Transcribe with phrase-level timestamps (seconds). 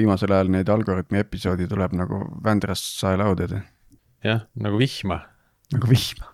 [0.00, 3.62] viimasel ajal neid Algorütmi episoodi tuleb nagu Vändrast saelauda.
[4.24, 5.20] jah, nagu vihma.
[5.74, 6.32] nagu vihma.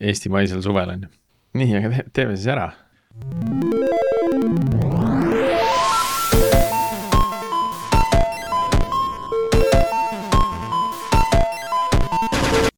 [0.00, 1.14] eestimaisel suvel on ju.
[1.60, 2.70] nii, aga teeme siis ära.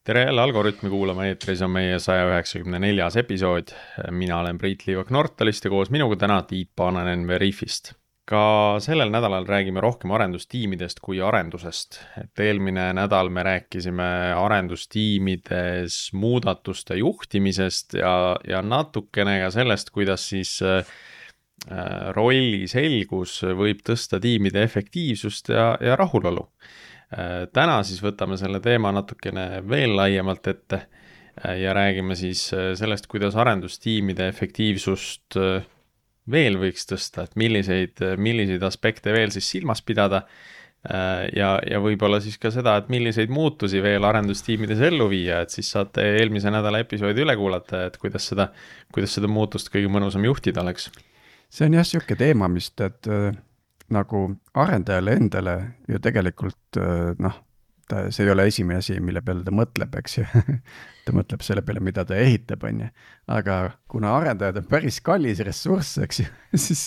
[0.09, 3.75] tere jälle Algorütmi kuulama, eetris on meie saja üheksakümne neljas episood.
[4.11, 7.93] mina olen Priit Liivak Nortalist ja koos minuga täna Tiit Paananen Veriffist.
[8.29, 8.43] Ka
[8.85, 12.01] sellel nädalal räägime rohkem arendustiimidest kui arendusest.
[12.21, 20.59] et eelmine nädal me rääkisime arendustiimides muudatuste juhtimisest ja, ja natukene ka sellest, kuidas siis
[20.63, 20.85] äh,
[22.17, 26.47] rolli selgus võib tõsta tiimide efektiivsust ja, ja rahulolu
[27.09, 33.09] Äh, täna siis võtame selle teema natukene veel laiemalt ette äh, ja räägime siis sellest,
[33.09, 35.39] kuidas arendustiimide efektiivsust
[36.31, 40.25] veel võiks tõsta, et milliseid, milliseid aspekte veel siis silmas pidada.
[41.35, 45.71] ja, ja võib-olla siis ka seda, et milliseid muutusi veel arendustiimides ellu viia, et siis
[45.75, 48.47] saate eelmise nädala episoodi üle kuulata, et kuidas seda,
[48.95, 50.91] kuidas seda muutust kõige mõnusam juhtida oleks.
[51.51, 53.11] see on jah, sihuke teema, mis tead
[53.95, 54.25] nagu
[54.59, 55.55] arendajale endale
[55.89, 57.37] ju tegelikult äh, noh,
[57.89, 60.25] ta, see ei ole esimene asi, mille peale ta mõtleb, eks ju
[61.07, 62.89] ta mõtleb selle peale, mida ta ehitab, on ju.
[63.39, 63.57] aga
[63.91, 66.29] kuna arendajad on päris kallis ressurss, eks ju
[66.67, 66.85] siis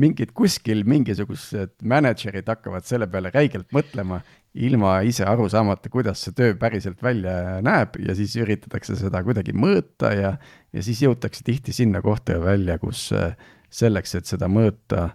[0.00, 4.22] mingid kuskil mingisugused mänedžerid hakkavad selle peale räigelt mõtlema,
[4.56, 9.52] ilma ise aru saamata, kuidas see töö päriselt välja näeb ja siis üritatakse seda kuidagi
[9.52, 10.32] mõõta ja,
[10.72, 13.36] ja siis jõutakse tihti sinna kohta välja, kus äh,
[13.68, 15.10] selleks, et seda mõõta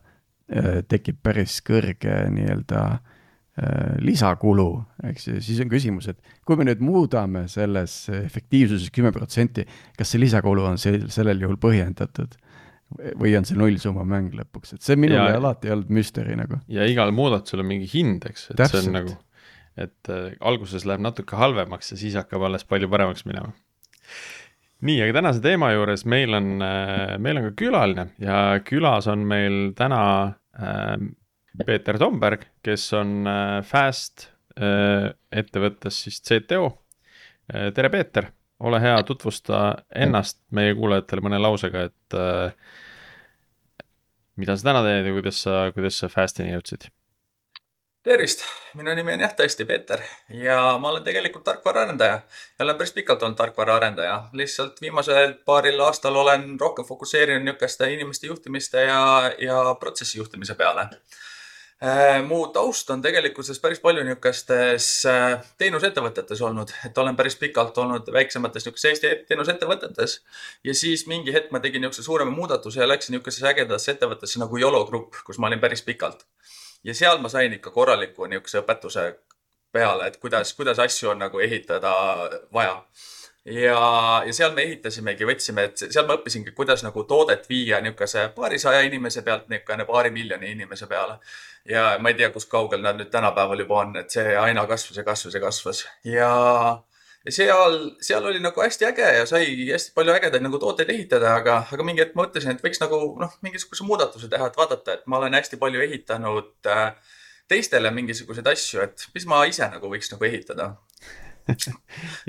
[0.52, 3.11] Äh, tekib päris kõrge nii-öelda äh,
[4.02, 4.70] lisakulu,
[5.12, 10.14] eks ju, siis on küsimus, et kui me nüüd muudame selles efektiivsuses kümme protsenti, kas
[10.14, 12.40] see lisakulu on sel, sellel juhul põhjendatud?
[13.16, 16.58] või on see nullsumma mäng lõpuks, et see minule ja, alati ei olnud müsteri nagu.
[16.68, 18.84] ja igal muudatusel on mingi hind, eks, et Täpselt.
[18.84, 19.14] see on nagu,
[19.80, 23.54] et äh, alguses läheb natuke halvemaks ja siis hakkab alles palju paremaks minema
[24.84, 29.24] nii, aga tänase teema juures meil on, äh, meil on ka külaline ja külas on
[29.30, 30.02] meil täna
[30.60, 31.16] Ähm,
[31.66, 36.70] Peeter Tomberg, kes on äh, Fast äh, ettevõttes siis CTO.
[37.52, 42.18] Äh, tere, Peeter, ole hea, tutvusta ennast meie kuulajatele mõne lausega, et
[44.40, 46.92] mida sa täna teed ja kuidas sa, kuidas sa Fastini jõudsid?
[48.02, 48.40] tervist,
[48.74, 50.02] minu nimi on jah tõesti Peeter
[50.34, 54.16] ja ma olen tegelikult tarkvaraarendaja ja olen päris pikalt olnud tarkvaraarendaja.
[54.34, 59.04] lihtsalt viimasel paaril aastal olen rohkem fokusseerinud niisuguste inimeste juhtimiste ja,
[59.38, 60.82] ja protsessi juhtimise peale.
[60.82, 61.22] Äh,
[62.28, 68.12] mu taust on tegelikkuses päris palju niisugustes äh, teenusettevõtetes olnud, et olen päris pikalt olnud
[68.14, 70.20] väiksemates niisugustes Eesti teenusettevõtetes.
[70.64, 74.62] ja siis mingi hetk ma tegin niisuguse suurema muudatuse ja läksin niisugusesse ägedasse ettevõttesse nagu
[74.62, 76.26] YOLO Grupp, kus ma olin päris pikalt
[76.84, 79.08] ja seal ma sain ikka korraliku niisuguse õpetuse
[79.72, 81.94] peale, et kuidas, kuidas asju on nagu ehitada
[82.54, 82.82] vaja.
[83.46, 83.78] Ja,
[84.26, 88.84] ja seal me ehitasimegi, võtsime, et seal ma õppisingi, kuidas nagu toodet viia niisuguse paarisaja
[88.86, 91.20] inimese pealt niisugune paari miljoni inimese peale.
[91.66, 94.98] ja ma ei tea, kus kaugel nad nüüd tänapäeval juba on, et see aina kasvas
[94.98, 96.30] ja kasvas ja kasvas ja
[97.26, 101.36] ja seal, seal oli nagu hästi äge ja sai hästi palju ägedaid nagu tooteid ehitada,
[101.38, 104.98] aga, aga mingi hetk ma mõtlesin, et võiks nagu noh, mingisuguse muudatuse teha, et vaadata,
[104.98, 106.96] et ma olen hästi palju ehitanud äh,
[107.52, 110.72] teistele mingisuguseid asju, et mis ma ise nagu võiks nagu ehitada
[111.50, 111.56] ja,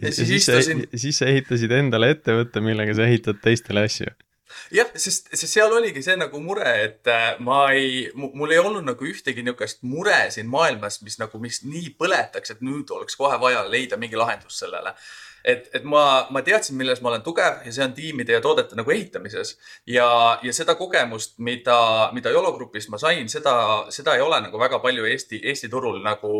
[0.03, 0.85] ja siis, siis istusin.
[0.95, 4.13] siis sa ehitasid endale ettevõtte, millega sa ehitad teistele asju
[4.75, 8.87] jah, sest, sest seal oligi see nagu mure, et äh, ma ei, mul ei olnud
[8.87, 13.39] nagu ühtegi niisugust mure siin maailmas, mis nagu, mis nii põletaks, et nüüd oleks kohe
[13.43, 14.97] vaja leida mingi lahendus sellele
[15.45, 16.03] et, et ma,
[16.33, 19.57] ma teadsin, milles ma olen tugev ja see on tiimide ja toodete nagu ehitamises.
[19.87, 20.07] ja,
[20.43, 23.55] ja seda kogemust, mida, mida YOLO grupis ma sain, seda,
[23.95, 26.33] seda ei ole nagu väga palju Eesti, Eesti turul nagu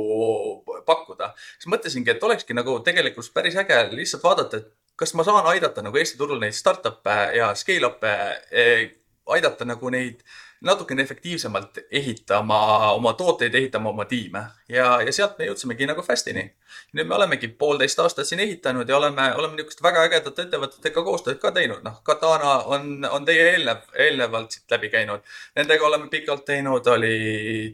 [0.87, 1.33] pakkuda.
[1.59, 4.71] siis mõtlesingi, et olekski nagu tegelikult päris äge lihtsalt vaadata, et
[5.03, 8.15] kas ma saan aidata nagu Eesti turul neid startup'e ja scale-up'e
[8.51, 8.89] eh,,
[9.35, 10.23] aidata nagu neid
[10.63, 16.45] natukene efektiivsemalt ehitama oma tooteid, ehitama oma tiime ja, ja sealt me jõudsimegi nagu Fastini.
[16.93, 21.43] nüüd me olemegi poolteist aastat siin ehitanud ja oleme, oleme niisuguste väga ägedate ettevõtetega koostööd
[21.43, 25.27] ka teinud, noh, Katana on, on teie eelnev, eelnevalt siit läbi käinud.
[25.59, 27.15] Nendega oleme pikalt teinud, oli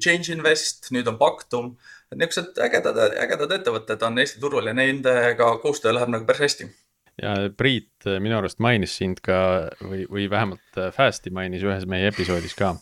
[0.00, 1.74] Change Invest, nüüd on Pactum.
[2.14, 6.70] niisugused ägedad, ägedad ettevõtted on Eesti turul ja nendega koostöö läheb nagu päris hästi
[7.22, 9.38] ja Priit äh, minu arust mainis sind ka
[9.82, 12.74] või, või vähemalt äh, Fast'i mainis ühes meie episoodis ka.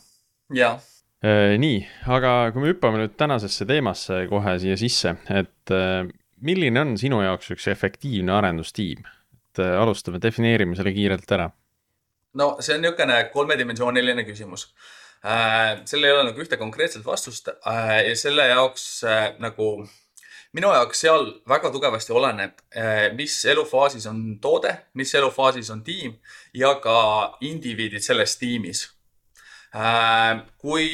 [0.55, 0.77] jaa.
[1.25, 1.81] Äh, nii,
[2.13, 5.73] aga kui me hüppame nüüd tänasesse teemasse kohe siia sisse, et
[6.45, 9.05] milline on sinu jaoks üks efektiivne arendustiim?
[9.37, 11.49] et alustame, defineerime selle kiirelt ära.
[12.37, 14.67] no see on niisugune kolmedimensiooniline küsimus
[15.17, 18.83] sellel ei ole nagu ühte konkreetset vastust ja selle jaoks
[19.41, 19.71] nagu
[20.57, 26.17] minu jaoks seal väga tugevasti oleneb, äh, mis elufaasis on toode, mis elufaasis on tiim
[26.53, 26.97] ja ka
[27.45, 28.87] indiviidid selles tiimis.
[29.75, 30.89] Äh, kui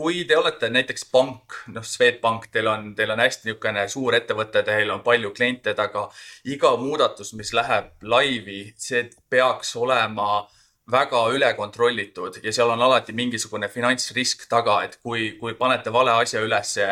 [0.00, 4.62] kui te olete näiteks pank, noh, Swedbank, teil on, teil on hästi niisugune suur ettevõte,
[4.64, 6.06] teil on palju kliente taga.
[6.44, 10.46] iga muudatus, mis läheb laivi, see peaks olema
[10.90, 16.16] väga üle kontrollitud ja seal on alati mingisugune finantsrisk taga, et kui, kui panete vale
[16.22, 16.88] asja ülesse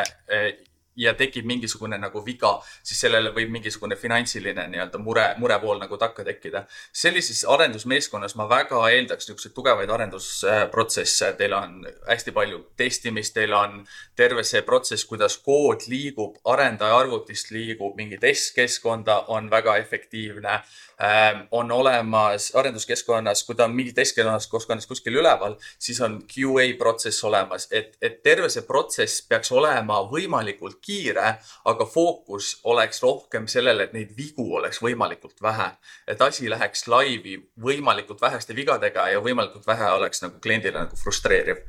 [0.98, 6.24] ja tekib mingisugune nagu viga, siis sellele võib mingisugune finantsiline nii-öelda mure, murepool nagu takka
[6.26, 6.64] tekkida.
[6.92, 13.84] sellises arendusmeeskonnas ma väga eeldaks niisuguseid tugevaid arendusprotsesse, teil on hästi palju testimist, teil on
[14.16, 20.60] terve see protsess, kuidas kood liigub, arendaja arvutist liigub mingi testkeskkonda, on väga efektiivne.
[20.98, 26.72] Ähm, on olemas arenduskeskkonnas, kui ta on mingi testkeskkonnas keskkonnas kuskil üleval, siis on QA
[26.78, 31.34] protsess olemas, et, et terve see protsess peaks olema võimalikult kiire,
[31.68, 35.70] aga fookus oleks rohkem sellele, et neid vigu oleks võimalikult vähe.
[36.08, 41.60] et asi läheks laivi võimalikult väheste vigadega ja võimalikult vähe oleks nagu kliendile nagu frustreeriv.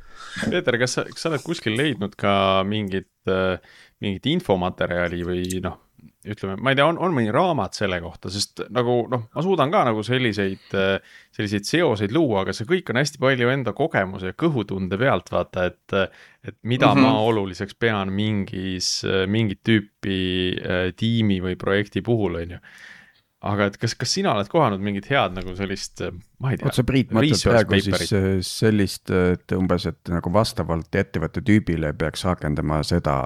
[0.50, 2.32] Peeter, kas sa, kas sa oled kuskil leidnud ka
[2.64, 3.12] mingit,
[4.00, 5.78] mingit infomaterjali või noh
[6.24, 9.72] ütleme, ma ei tea, on, on mõni raamat selle kohta, sest nagu noh, ma suudan
[9.72, 10.68] ka nagu selliseid,
[11.36, 15.70] selliseid seoseid luua, aga see kõik on hästi palju enda kogemuse ja kõhutunde pealt vaata,
[15.72, 15.98] et.
[16.44, 17.04] et mida mm -hmm.
[17.04, 20.20] ma oluliseks pean mingis, mingit tüüpi
[20.56, 22.60] äh, tiimi või projekti puhul, on ju
[23.40, 26.02] aga et kas, kas sina oled kohanud mingit head nagu sellist,
[26.42, 26.68] ma ei tea.
[26.68, 28.02] oota, Priit, mõtled praegu paperit.
[28.02, 33.16] siis äh, sellist, et umbes, et nagu vastavalt ettevõtte tüübile peaks rakendama seda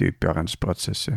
[0.00, 1.14] tüüpi arendusprotsessi?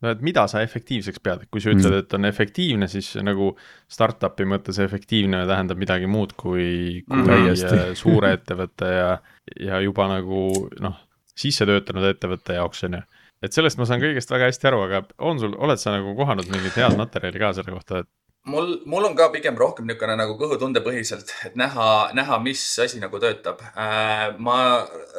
[0.00, 2.04] No et mida sa efektiivseks pead, kui sa ütled, mm.
[2.04, 3.52] et on efektiivne, siis nagu
[3.90, 9.10] startup'i mõttes efektiivne tähendab midagi muud kui, kui mm, suure ettevõtte ja,
[9.60, 10.44] ja juba nagu
[10.80, 11.00] noh,
[11.36, 13.02] sisse töötanud ettevõtte jaoks, on ju.
[13.44, 16.48] et sellest ma saan kõigest väga hästi aru, aga on sul, oled sa nagu kohanud
[16.52, 18.10] mingit head materjali ka selle kohta, et
[18.44, 23.20] mul, mul on ka pigem rohkem niisugune nagu kõhutundepõhiselt, et näha, näha, mis asi nagu
[23.22, 23.62] töötab.
[23.74, 24.58] Äh, ma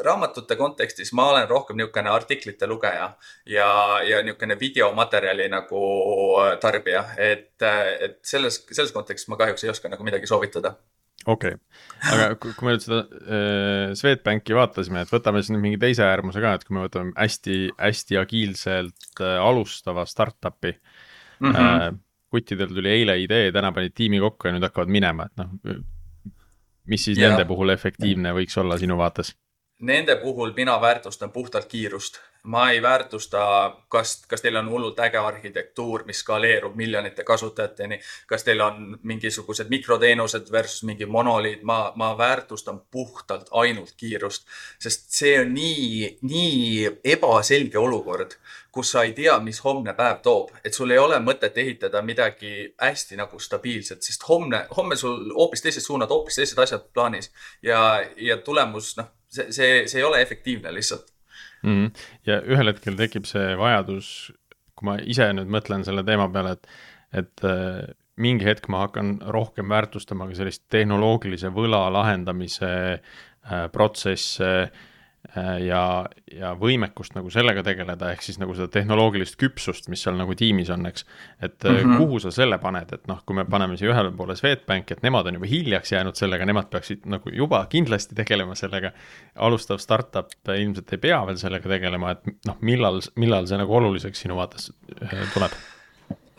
[0.06, 3.12] raamatute kontekstis, ma olen rohkem niisugune artiklite lugeja
[3.45, 3.68] ja,
[4.07, 5.83] ja niisugune videomaterjali nagu
[6.62, 10.75] tarbija, et, et selles, selles kontekstis ma kahjuks ei oska nagu midagi soovitada
[11.29, 15.81] okei okay., aga kui, me nüüd seda äh, Swedbanki vaatasime, et võtame siis nüüd mingi
[15.81, 21.51] teise äärmuse ka, et kui me võtame hästi-hästi agiilselt äh, alustava startup'i mm.
[21.51, 21.59] -hmm.
[21.62, 22.00] Äh,
[22.31, 25.78] kuttidel tuli eile idee, täna panid tiimi kokku ja nüüd hakkavad minema, et noh,
[26.88, 27.30] mis siis ja.
[27.30, 29.33] nende puhul efektiivne võiks olla sinu vaates?
[29.81, 33.41] Nende puhul mina väärtustan puhtalt kiirust ma ei väärtusta,
[33.88, 39.69] kas, kas teil on hullult äge arhitektuur, mis skaleerub miljonite kasutajateni, kas teil on mingisugused
[39.69, 44.47] mikroteenused versus mingi monoliit, ma, ma väärtustan puhtalt ainult kiirust,
[44.79, 48.33] sest see on nii, nii ebaselge olukord,
[48.71, 52.73] kus sa ei tea, mis homne päev toob, et sul ei ole mõtet ehitada midagi
[52.81, 57.29] hästi nagu stabiilset, sest homne, homme sul hoopis teised suunad, hoopis teised asjad plaanis.
[57.61, 61.11] Ja, ja tulemus, noh, see, see, see ei ole efektiivne lihtsalt
[61.63, 61.72] mm.
[61.72, 62.06] -hmm.
[62.28, 64.31] ja ühel hetkel tekib see vajadus,
[64.75, 66.68] kui ma ise nüüd mõtlen selle teema peale, et,
[67.24, 67.81] et äh,
[68.22, 74.72] mingi hetk ma hakkan rohkem väärtustama ka sellist tehnoloogilise võla lahendamise äh, protsesse
[75.63, 75.81] ja,
[76.33, 80.72] ja võimekust nagu sellega tegeleda, ehk siis nagu seda tehnoloogilist küpsust, mis seal nagu tiimis
[80.74, 81.05] on, eks.
[81.39, 81.98] et mm -hmm.
[82.01, 85.27] kuhu sa selle paned, et noh, kui me paneme siia ühele poole Swedbanki, et nemad
[85.27, 88.91] on juba hiljaks jäänud sellega, nemad peaksid nagu juba kindlasti tegelema sellega.
[89.36, 94.19] alustav startup ilmselt ei pea veel sellega tegelema, et noh, millal, millal see nagu oluliseks
[94.19, 94.72] sinu vaates
[95.03, 95.51] äh, tuleb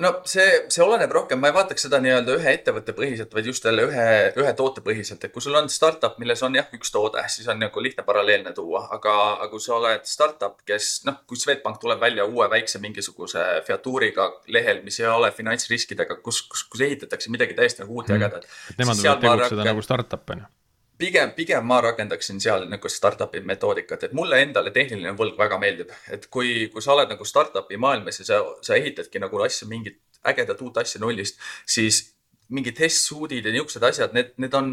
[0.03, 3.67] no see, see oleneb rohkem, ma ei vaataks seda nii-öelda ühe ettevõtte põhiselt, vaid just
[3.69, 4.07] jälle ühe,
[4.43, 7.61] ühe toote põhiselt, et kui sul on startup, milles on jah, üks toode, siis on
[7.63, 12.03] nagu lihtne paralleelne tuua, aga, aga kui sa oled startup, kes noh, kui Swedbank tuleb
[12.03, 17.59] välja uue väikse mingisuguse featuuriga lehel, mis ei ole finantsriskidega, kus, kus, kus ehitatakse midagi
[17.59, 18.49] täiesti nagu uut ja ägedat.
[18.81, 20.53] Nemad võivad tegutseda nagu startup on ju
[21.03, 25.91] pigem, pigem ma rakendaksin seal nagu startup'i metoodikat, et mulle endale tehniline võlg väga meeldib,
[26.15, 29.99] et kui, kui sa oled nagu startup'i maailmas ja sa, sa ehitadki nagu asja, mingit
[30.33, 32.05] ägedat uut asja nullist, siis
[32.53, 34.71] mingid test suite'id ja niisugused asjad, need, need on,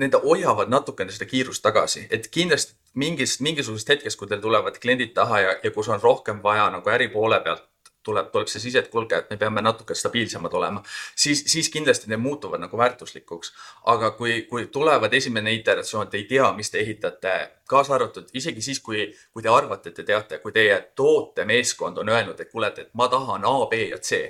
[0.00, 5.12] need hoiavad natukene seda kiirust tagasi, et kindlasti mingis, mingisugusest hetkest, kui teil tulevad kliendid
[5.16, 7.66] taha ja, ja kus on rohkem vaja nagu äri poole pealt
[8.04, 10.82] tuleb, tuleb see sise, et kuulge, et me peame natuke stabiilsemad olema,
[11.16, 13.52] siis, siis kindlasti need muutuvad nagu väärtuslikuks.
[13.92, 17.34] aga kui, kui tulevad esimene iteratsioon, te ei tea, mis te ehitate,
[17.68, 22.08] kaasa arvatud isegi siis, kui, kui te arvate, et te teate, kui teie tootemeeskond on
[22.08, 24.24] öelnud, et kuule, et ma tahan A, B ja C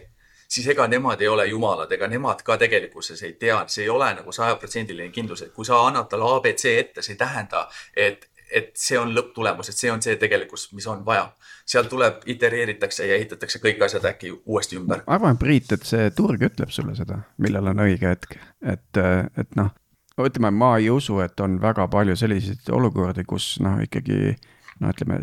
[0.48, 4.10] siis ega nemad ei ole jumalad, ega nemad ka tegelikkuses ei tea, see ei ole
[4.14, 7.66] nagu sajaprotsendiline kindlus, et kui sa annad talle abc ette, see ei tähenda,
[7.96, 11.30] et, et see on lõpptulemus, et see on see tegelikkus, mis on vaja.
[11.66, 15.04] seal tuleb, itereeritakse ja ehitatakse kõik asjad äkki uuesti ümber.
[15.06, 19.00] ma arvan, Priit, et see turg ütleb sulle seda, millal on õige hetk, et,
[19.40, 19.72] et noh,
[20.20, 24.36] ütleme, ma ei usu, et on väga palju selliseid olukordi, kus noh, ikkagi
[24.80, 25.22] no ütleme,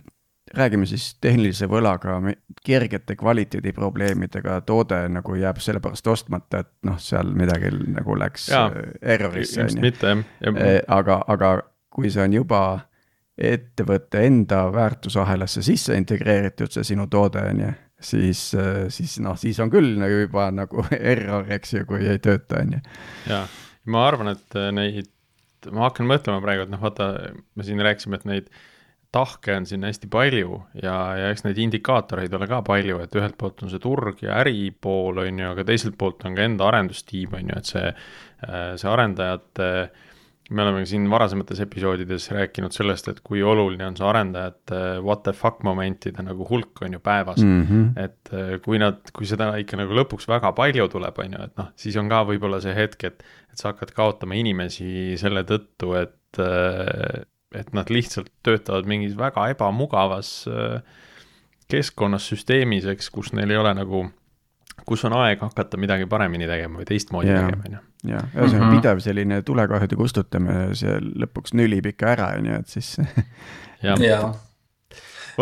[0.53, 2.17] räägime siis tehnilise võlaga
[2.65, 8.93] kergete kvaliteediprobleemidega toode nagu jääb sellepärast ostmata, et noh, seal midagi nagu läks Jaa, äh,
[9.15, 9.61] errorisse.
[9.61, 10.55] ilmselt mitte jah.
[10.55, 11.59] Äh, aga, aga
[11.91, 12.61] kui see on juba
[13.41, 17.71] ettevõtte enda väärtusahelasse sisse integreeritud, see sinu toode on ju,
[18.11, 22.21] siis, äh, siis noh, siis on küll nagu juba nagu error, eks ju, kui ei
[22.23, 22.83] tööta, on ju.
[23.31, 23.45] jaa,
[23.93, 25.09] ma arvan, et neid,
[25.71, 27.13] ma hakkan mõtlema praegu, et noh, vaata,
[27.55, 28.51] me siin rääkisime, et neid
[29.11, 33.35] tahke on siin hästi palju ja, ja eks neid indikaatoreid ole ka palju, et ühelt
[33.39, 37.35] poolt on see turg ja äripool, on ju, aga teiselt poolt on ka enda arendustiim,
[37.35, 37.91] on ju, et see,
[38.79, 39.67] see arendajate
[40.51, 45.33] me oleme siin varasemates episoodides rääkinud sellest, et kui oluline on see arendajate what the
[45.37, 47.65] fuck momentide nagu hulk on ju päevas mm.
[47.65, 48.03] -hmm.
[48.03, 51.57] et eh, kui nad, kui seda ikka nagu lõpuks väga palju tuleb, on ju, et
[51.57, 55.95] noh, siis on ka võib-olla see hetk, et, et sa hakkad kaotama inimesi selle tõttu,
[56.01, 57.21] et eh,
[57.55, 60.79] et nad lihtsalt töötavad mingis väga ebamugavas äh,
[61.71, 64.05] keskkonnas, süsteemis, eks, kus neil ei ole nagu,
[64.85, 67.45] kus on aeg hakata midagi paremini tegema või teistmoodi yeah.
[67.45, 67.81] tegema, on ju.
[68.13, 68.79] jah, ühesõnaga mm -hmm.
[68.79, 72.95] pidev selline tulekahjude kustutamine, see lõpuks nülib ikka ära, on ju, et siis
[73.87, 74.21] jah ja.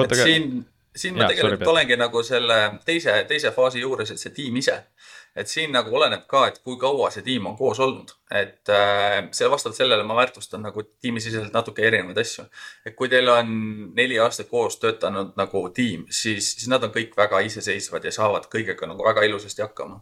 [0.04, 4.22] et siin, siin ma ja, tegelikult sorry, olengi nagu selle teise, teise faasi juures, et
[4.22, 4.82] see tiim ise
[5.36, 9.30] et siin nagu oleneb ka, et kui kaua see tiim on koos olnud, et äh,
[9.36, 12.46] see vastavalt sellele ma väärtustan nagu tiimisiseselt natuke erinevaid asju.
[12.86, 13.54] et kui teil on
[13.96, 18.50] neli aastat koos töötanud nagu tiim, siis, siis nad on kõik väga iseseisvad ja saavad
[18.52, 20.02] kõigega nagu väga ilusasti hakkama.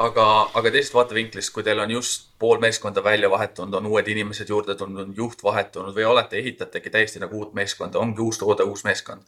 [0.00, 0.24] Aga,
[0.54, 4.76] aga teisest vaatevinklist, kui teil on just pool meeskonda välja vahetunud, on uued inimesed juurde
[4.78, 9.26] tulnud, juht vahetunud või olete, ehitategi täiesti nagu uut meeskonda, ongi uus toode, uus meeskond.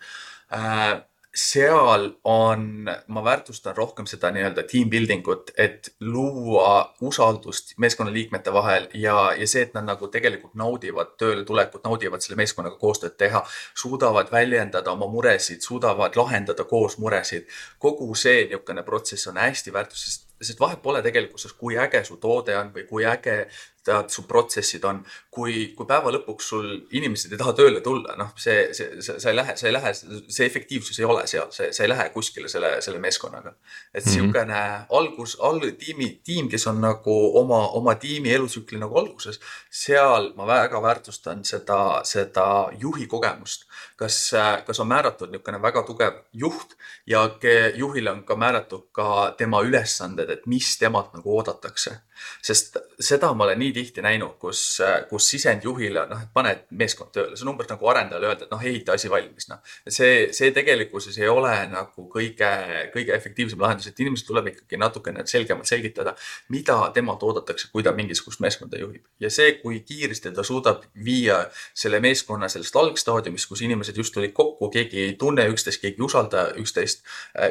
[0.54, 1.02] Äh,
[1.34, 8.88] seal on, ma väärtustan rohkem seda nii-öelda team building ut, et luua usaldust meeskonnaliikmete vahel
[8.94, 13.40] ja, ja see, et nad nagu tegelikult naudivad tööle tulekut, naudivad selle meeskonnaga koostööd teha,
[13.84, 17.48] suudavad väljendada oma muresid, suudavad lahendada koos muresid.
[17.78, 22.16] kogu see niisugune protsess on hästi väärtus, sest sest vahet pole tegelikkuses, kui äge su
[22.22, 23.46] toode on või kui äge
[23.84, 25.00] tead, su protsessid on,
[25.32, 29.36] kui, kui päeva lõpuks sul inimesed ei taha tööle tulla, noh, see, see, sa ei
[29.36, 32.74] lähe, sa ei lähe, see efektiivsus ei ole seal, see, sa ei lähe kuskile selle,
[32.84, 33.54] selle meeskonnaga.
[33.94, 34.86] et niisugune mm -hmm.
[34.98, 40.46] algus, alg-, tiimi, tiim, kes on nagu oma, oma tiimi elutsükli nagu alguses, seal ma
[40.46, 43.66] väga väärtustan seda, seda juhi kogemust.
[43.96, 44.32] kas,
[44.66, 47.30] kas on määratud niisugune väga tugev juht ja
[47.74, 52.00] juhile on ka määratud ka tema ülesanded, et mis temalt nagu oodatakse
[52.42, 57.36] sest seda ma olen nii tihti näinud, kus, kus sisendjuhile noh, et paned meeskond tööle,
[57.36, 59.60] see on umbes nagu arendajale öelda, et noh, ehita asi valmis, noh.
[59.88, 62.50] see, see tegelikkuses ei ole nagu kõige,
[62.94, 66.14] kõige efektiivsem lahendus, et inimesel tuleb ikkagi natukene selgemalt selgitada,
[66.52, 69.04] mida temalt oodatakse, kui ta mingisugust meeskonda juhib.
[69.20, 71.42] ja see, kui kiiresti ta suudab viia
[71.74, 76.06] selle meeskonna sellest algstaadiumist, kus inimesed just tulid kokku, keegi ei tunne üksteist, keegi ei
[76.06, 77.04] usalda üksteist,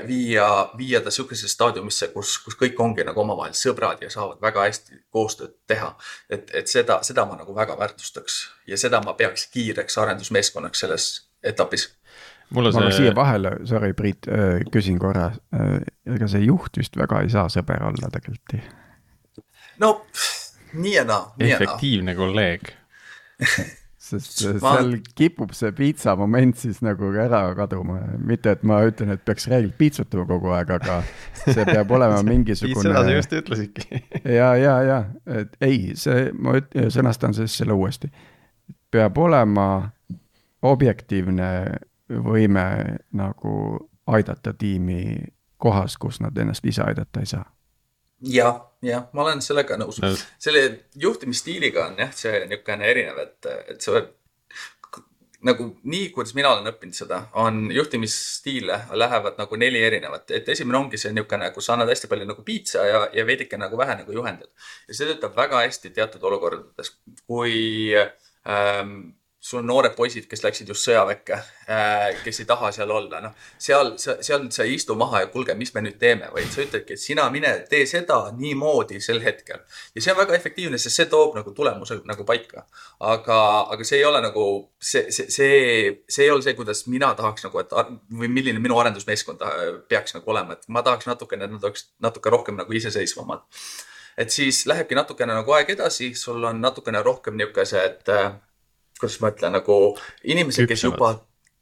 [0.08, 0.48] viia,
[0.78, 5.02] viia ta sihukesesse staadiumisse, kus, kus kõik ongi nagu omavahel sõbrad ja saavad väga hästi
[5.14, 5.94] koostööd teha.
[6.30, 11.08] Et, et seda, seda ma nagu väga väärtustaks ja seda ma peaks kiireks arendusmeeskonnaks selles
[11.44, 11.90] etapis.
[12.52, 12.92] ma see...
[12.98, 15.80] siia vahele, sorry, Priit, äh, küsin korra, äh,
[16.16, 18.58] ega see juht vist väga ei saa sõber olla tegelikult?
[19.82, 19.96] no
[20.74, 21.34] nii ja naa.
[21.40, 22.74] efektiivne kolleeg
[24.12, 24.76] sest ma...
[24.78, 29.48] seal kipub see piitsa moment siis nagu ära kaduma, mitte et ma ütlen, et peaks
[29.52, 31.00] reeglilt piitsutama kogu aeg, aga
[31.42, 32.90] see peab olema mingisugune.
[32.90, 34.04] seda sa just ütlesidki.
[34.42, 35.00] Ja, ja, ja,
[35.40, 38.12] et ei, see, ma üt-, sõnastan siis selle uuesti.
[38.92, 39.68] peab olema
[40.68, 41.52] objektiivne
[42.22, 42.66] võime
[43.18, 43.54] nagu
[44.12, 45.16] aidata tiimi
[45.62, 47.46] kohas, kus nad ennast ise aidata ei saa.
[48.22, 50.02] Jah, jah, ma olen sellega nõus.
[50.02, 50.10] No..
[50.42, 50.64] selle
[51.00, 54.02] juhtimisstiiliga on jah, see niisugune erinev, et, et see
[55.48, 60.78] nagu nii, kuidas mina olen õppinud seda, on juhtimisstiile lähevad nagu neli erinevat, et esimene
[60.78, 63.98] ongi see niisugune, kus sa annad hästi palju nagu piitsa ja, ja veidike nagu vähe
[64.04, 64.52] nagu juhendad.
[64.88, 66.94] ja see töötab väga hästi teatud olukordades,
[67.26, 69.00] kui ähm,
[69.42, 73.32] sul on noored poisid, kes läksid just sõjaväkke, äh, kes ei taha seal olla, noh,
[73.58, 76.94] seal, seal sa ei istu maha ja kuulge, mis me nüüd teeme, vaid sa ütledki,
[76.94, 79.64] et sina mine, tee seda niimoodi sel hetkel.
[79.96, 82.68] ja see on väga efektiivne, sest see toob nagu tulemuse nagu paika.
[83.00, 83.40] aga,
[83.74, 84.46] aga see ei ole nagu
[84.78, 85.58] see, see, see,
[86.06, 87.74] see ei ole see, kuidas mina tahaks nagu, et
[88.22, 89.42] või milline minu arendusmeeskond
[89.90, 93.42] peaks nagu olema, et ma tahaks natukene, nad oleks natuke rohkem nagu iseseisvamad.
[94.22, 98.32] et siis lähebki natukene nagu aeg edasi, sul on natukene rohkem niisugused äh,
[99.02, 99.82] kuidas ma ütlen, nagu
[100.24, 101.16] inimesed, kes juba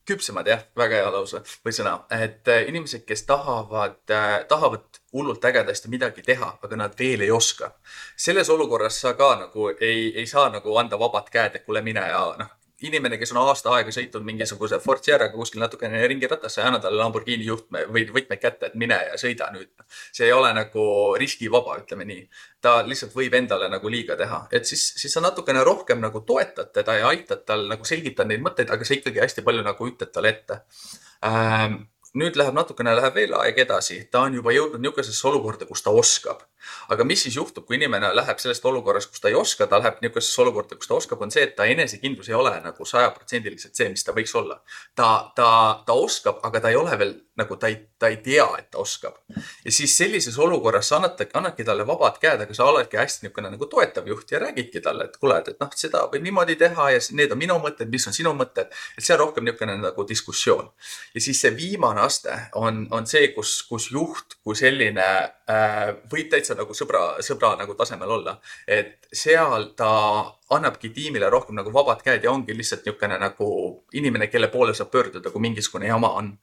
[0.10, 5.46] küpsemad jah, väga hea lause või sõna, et äh, inimesed, kes tahavad äh,, tahavad hullult
[5.46, 7.72] ägedasti midagi teha, aga nad veel ei oska.
[8.18, 12.06] selles olukorras sa ka nagu ei, ei saa nagu anda vabad käed, et kuule, mine
[12.08, 12.56] ja noh,
[12.88, 17.48] inimene, kes on aasta aega sõitnud mingisuguse Ford Sierraga kuskil natukene ringirattasse, anna talle Lamborghini
[17.48, 19.72] juhtme või võtmeid kätte, et mine ja sõida nüüd.
[20.12, 20.86] see ei ole nagu
[21.20, 22.24] riskivaba, ütleme nii.
[22.62, 26.74] ta lihtsalt võib endale nagu liiga teha, et siis, siis sa natukene rohkem nagu toetad
[26.74, 30.12] teda ja aitad tal nagu selgitada neid mõtteid, aga sa ikkagi hästi palju nagu ütled
[30.12, 30.62] talle ette
[31.26, 31.82] ähm,
[32.18, 35.94] nüüd läheb natukene, läheb veel aeg edasi, ta on juba jõudnud niisugusesse olukorda, kus ta
[35.94, 36.42] oskab.
[36.90, 40.02] Aga mis siis juhtub, kui inimene läheb sellest olukorrast, kus ta ei oska, ta läheb
[40.04, 43.90] niisugusesse olukorda, kus ta oskab, on see, et ta enesekindlus ei ole nagu sajaprotsendiliselt see,
[43.94, 44.62] mis ta võiks olla.
[44.96, 45.50] ta, ta,
[45.86, 48.82] ta oskab, aga ta ei ole veel nagu ta ei, ta ei tea, et ta
[48.84, 49.16] oskab.
[49.66, 53.52] ja siis sellises olukorras sa annad, annadki talle vabad käed, aga sa oledki hästi niisugune
[53.54, 57.02] nagu toetav juht ja räägidki talle, et kuule, et noh, seda võib niimoodi teha ja
[57.16, 58.72] need on minu mõtted, mis on sinu mõtted.
[58.98, 60.72] et see on rohkem niisugune nagu diskussioon.
[61.16, 66.32] ja siis see viimane aste on, on see, kus, kus juht kui selline äh, võib
[66.34, 68.40] täitsa nagu sõbra, sõbra nagu tasemel olla.
[68.68, 69.92] et seal ta
[70.56, 73.50] annabki tiimile rohkem nagu vabad käed ja ongi lihtsalt niisugune nagu
[73.94, 76.38] inimene, kelle poole saab pöörduda, kui mingisugune jama on.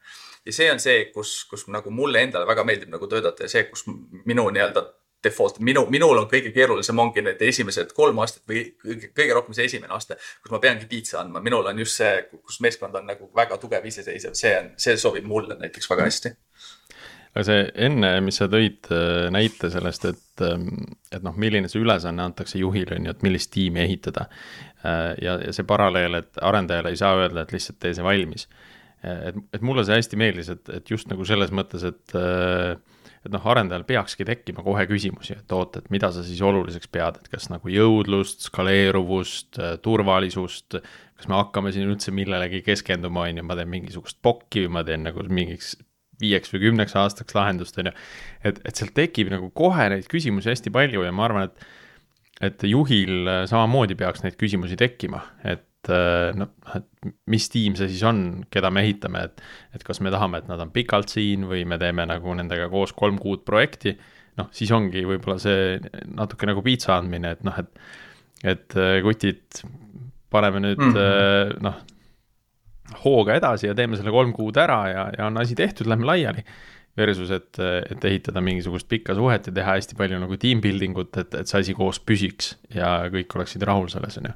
[0.46, 3.64] ja see on see, kus, kus nagu mulle endale väga meeldib nagu töötada ja see,
[3.70, 3.84] kus
[4.24, 4.86] minu nii-öelda
[5.24, 9.56] default, minu, minul on kõige keerulisem ongi need esimesed kolm aastat või kõige, kõige rohkem
[9.56, 13.08] see esimene aste, kus ma peangi piitsa andma, minul on just see, kus meeskond on
[13.10, 16.36] nagu väga tugev, iseseisev, see on, see sobib mulle näiteks väga hästi
[17.36, 20.70] aga see enne, mis sa tõid äh, näite sellest, et, ähm,
[21.12, 24.24] et noh, milline see ülesanne antakse juhile, on ju, et millist tiimi ehitada.
[24.80, 28.46] Äh, ja, ja see paralleel, et arendajale ei saa öelda, et lihtsalt tee see valmis.
[29.04, 32.20] Äh, et, et mulle see hästi meeldis, et, et just nagu selles mõttes, et
[33.26, 37.16] et noh, arendajal peakski tekkima kohe küsimusi, et oot, et mida sa siis oluliseks pead,
[37.18, 40.76] et kas nagu jõudlust, skaleeruvust, turvalisust,
[41.18, 44.84] kas me hakkame siin üldse millelegi keskenduma, on ju, ma teen mingisugust pokki või ma
[44.86, 45.74] teen nagu mingiks
[46.20, 47.94] viieks või kümneks aastaks lahendust, on ju.
[48.44, 51.72] et, et sealt tekib nagu kohe neid küsimusi hästi palju ja ma arvan, et
[52.46, 57.88] et juhil samamoodi peaks neid küsimusi tekkima, et et äh, noh, et mis tiim see
[57.90, 58.20] siis on,
[58.52, 59.42] keda me ehitame, et,
[59.76, 62.94] et kas me tahame, et nad on pikalt siin või me teeme nagu nendega koos
[62.96, 63.96] kolm kuud projekti.
[64.36, 65.78] noh, siis ongi võib-olla see
[66.12, 67.70] natuke nagu piitsa andmine, et noh, et,
[68.44, 69.62] et äh, kutid,
[70.30, 71.62] paneme nüüd mm -hmm.
[71.64, 71.78] noh,
[73.04, 76.46] hooga edasi ja teeme selle kolm kuud ära ja, ja on asi tehtud, lähme laiali.
[76.96, 81.10] Versus, et, et ehitada mingisugust pikka suhet ja teha hästi palju nagu team building ut,
[81.20, 84.32] et, et see asi koos püsiks ja kõik oleksid rahul selles, on ju.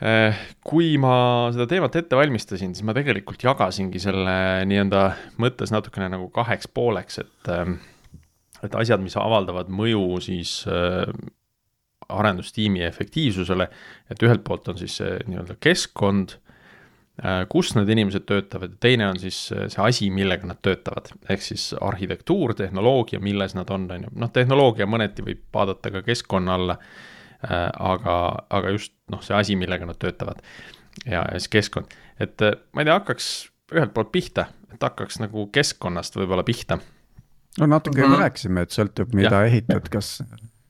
[0.00, 1.14] Eh, kui ma
[1.52, 4.36] seda teemat ette valmistasin, siis ma tegelikult jagasingi selle
[4.68, 5.02] nii-öelda
[5.40, 7.74] mõttes natukene nagu kaheks pooleks, et, eh,
[8.64, 11.08] et asjad, mis avaldavad mõju siis äh,
[12.08, 13.68] arendustiimi efektiivsusele,
[14.10, 16.38] et ühelt poolt on siis see nii-öelda keskkond
[17.52, 21.74] kus need inimesed töötavad ja teine on siis see asi, millega nad töötavad, ehk siis
[21.80, 26.78] arhitektuur, tehnoloogia, milles nad on, on ju, noh, tehnoloogia mõneti võib vaadata ka keskkonna alla
[27.40, 30.42] Äh, aga, aga just noh, see asi, millega nad töötavad
[31.06, 33.28] ja, ja siis keskkond, et äh, ma ei tea, hakkaks
[33.72, 36.76] ühelt poolt pihta, et hakkaks nagu keskkonnast võib-olla pihta.
[37.56, 38.20] no natuke mm -hmm.
[38.20, 39.48] rääkisime, et sõltub, mida ja.
[39.48, 40.18] ehitad, kas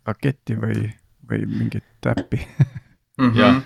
[0.06, 0.92] raketti või,
[1.26, 2.38] või mingit äppi.
[2.46, 3.34] -hmm.
[3.34, 3.58] jah,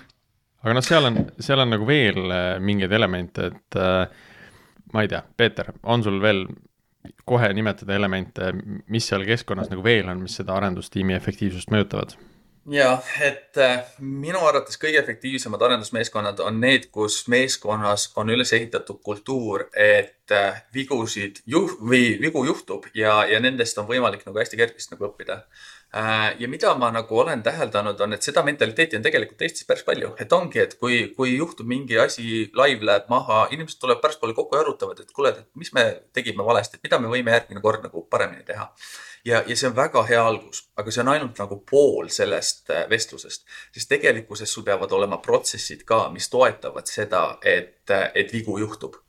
[0.65, 4.05] aga noh, seal on, seal on nagu veel äh, mingeid elemente, et äh,
[4.93, 6.47] ma ei tea, Peeter, on sul veel
[7.25, 8.49] kohe nimetada elemente,
[8.89, 12.17] mis seal keskkonnas nagu veel on, mis seda arendustiimi efektiivsust mõjutavad?
[12.73, 19.03] ja, et äh, minu arvates kõige efektiivsemad arendusmeeskonnad on need, kus meeskonnas on üles ehitatud
[19.05, 20.33] kultuur, et
[20.73, 25.43] vigusid juh- või vigu juhtub ja, ja nendest on võimalik nagu hästi kergesti nagu õppida.
[25.95, 29.85] Äh, ja mida ma nagu olen täheldanud, on, et seda mentaliteeti on tegelikult Eestis päris
[29.87, 34.35] palju, et ongi, et kui, kui juhtub mingi asi, live läheb maha, inimesed tulevad pärastpoole
[34.35, 37.63] kokku ja arutavad, et kuule, et mis me tegime valesti, et mida me võime järgmine
[37.63, 38.67] kord nagu paremini teha.
[39.25, 42.83] Ja, ja see on väga hea algus, aga see on ainult nagu pool sellest äh,
[42.91, 48.59] vestlusest, sest tegelikkuses sul peavad olema protsessid ka, mis toetavad seda, et, äh, et vigu
[48.59, 48.99] juhtub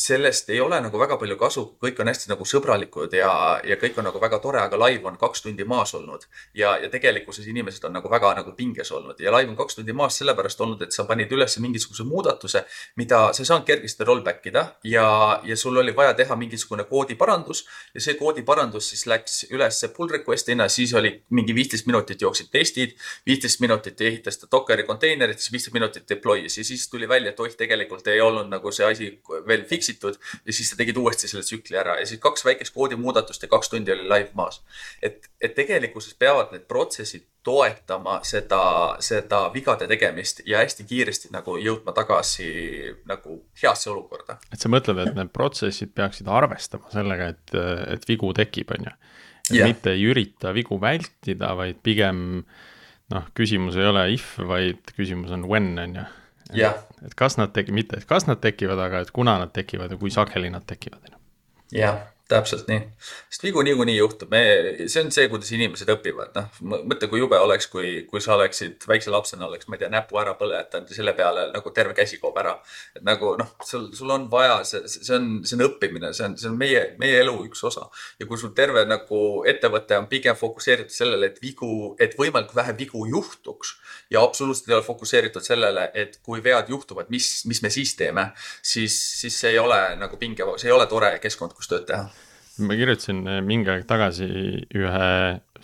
[0.00, 3.32] sellest ei ole nagu väga palju kasu, kõik on hästi nagu sõbralikud ja,
[3.66, 6.24] ja kõik on nagu väga tore, aga live on kaks tundi maas olnud.
[6.54, 9.92] ja, ja tegelikkuses inimesed on nagu väga nagu pinges olnud ja live on kaks tundi
[9.96, 12.64] maas sellepärast olnud, et sa panid üles mingisuguse muudatuse,
[12.96, 15.06] mida sa ei saanud kergesti rollback ida ja,
[15.44, 20.68] ja sul oli vaja teha mingisugune koodiparandus ja see koodiparandus siis läks ülesse pull request'ina,
[20.68, 25.76] siis oli mingi viisteist minutit jooksid testid, viisteist minutit ehitas ta Dockeri konteinerit, siis viisteist
[25.76, 29.12] minutit deploy'is ja siis tuli välja, et oih, tegelikult ei olnud nagu see asi
[29.46, 32.74] veel fix itud ja siis sa tegid uuesti selle tsükli ära ja siis kaks väikest
[32.74, 34.62] koodimuudatust ja kaks tundi oli live maas.
[35.02, 38.62] et, et tegelikkuses peavad need protsessid toetama seda,
[39.00, 42.48] seda vigade tegemist ja hästi kiiresti nagu jõudma tagasi
[43.08, 44.36] nagu heasse olukorda.
[44.52, 47.54] et sa mõtled, et need protsessid peaksid arvestama sellega, et,
[47.96, 48.96] et vigu tekib, on ju.
[49.50, 49.70] et yeah.
[49.72, 52.44] mitte ei ürita vigu vältida, vaid pigem
[53.10, 56.08] noh, küsimus ei ole if, vaid küsimus on when, on ju.
[56.54, 59.98] Et kas nad tekivad, mitte et kas nad tekivad, aga et kuna nad tekivad ja
[60.00, 61.12] kui sageli nad tekivad.
[61.72, 62.80] jah, täpselt nii,
[63.30, 64.40] sest vigu niikuinii juhtub, me,
[64.86, 68.86] see on see, kuidas inimesed õpivad, noh, mõtle, kui jube oleks, kui, kui sa oleksid
[68.88, 72.20] väikse lapsena oleks, ma ei tea, näpu ära põletanud ja selle peale nagu terve käsi
[72.22, 72.56] kaob ära.
[72.96, 76.38] et nagu noh, sul, sul on vaja, see, see on, see on õppimine, see on,
[76.40, 77.88] see on meie, meie elu üks osa.
[78.20, 82.76] ja kui sul terve nagu ettevõte on pigem fokusseeritud sellele, et vigu, et võimalikult vähe
[82.78, 83.74] vigu juhtuks
[84.14, 88.30] ja absoluutselt ei ole fokusseeritud sellele, et kui vead juhtuvad, mis, mis me siis teeme,
[88.62, 92.08] siis, siis see ei ole nagu pinge, see ei ole tore keskkond, kus tööd teha
[92.64, 94.26] ma kirjutasin eh, mingi aeg tagasi
[94.76, 95.10] ühe,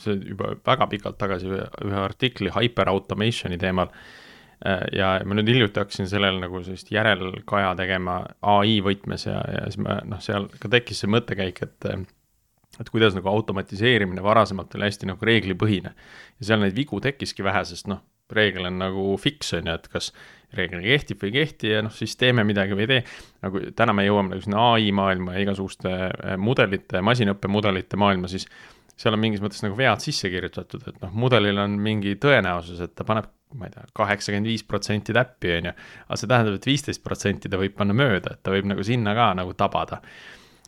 [0.00, 3.92] see juba väga pikalt tagasi, ühe, artikli hyperautomation'i teemal.
[4.64, 8.22] Eh, ja ma nüüd hiljuti hakkasin sellele nagu sellist järelkaja tegema
[8.56, 11.90] ai võtmes ja, ja siis ma noh, seal ka tekkis see mõttekäik, et
[12.76, 15.92] et kuidas nagu automatiseerimine varasemalt oli hästi nagu reeglipõhine.
[16.40, 19.88] ja seal neid vigu tekkiski vähe, sest noh, reegel on nagu fix on ju, et
[19.92, 20.10] kas
[20.54, 23.02] reegel kehtib või ei kehti ja noh, siis teeme midagi või ei tee.
[23.46, 28.46] nagu täna me jõuame nagu sinna ai maailma ja igasuguste äh, mudelite, masinõppemudelite maailma, siis
[28.96, 32.94] seal on mingis mõttes nagu vead sisse kirjutatud, et noh, mudelil on mingi tõenäosus, et
[32.96, 35.74] ta paneb, ma ei tea, kaheksakümmend viis protsenti täppi, on ju.
[36.06, 39.14] aga see tähendab, et viisteist protsenti ta võib panna mööda, et ta võib nagu sinna
[39.18, 40.00] ka nagu tabada.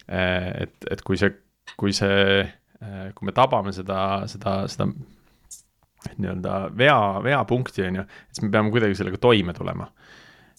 [0.08, 1.32] Äh, et, et kui see,
[1.80, 4.90] kui see, äh, kui me tabame seda, seda, seda
[6.16, 9.88] nii-öelda vea, veapunkti, on ju, siis me peame kuidagi sellega toime tulema.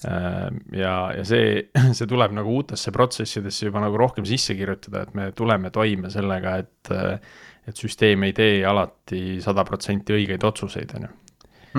[0.07, 0.47] Äh,
[0.79, 5.29] ja, ja see, see tuleb nagu uutesse protsessidesse juba nagu rohkem sisse kirjutada, et me
[5.35, 6.93] tuleme toime sellega, et,
[7.67, 11.13] et süsteem ei tee alati sada protsenti õigeid otsuseid, on ju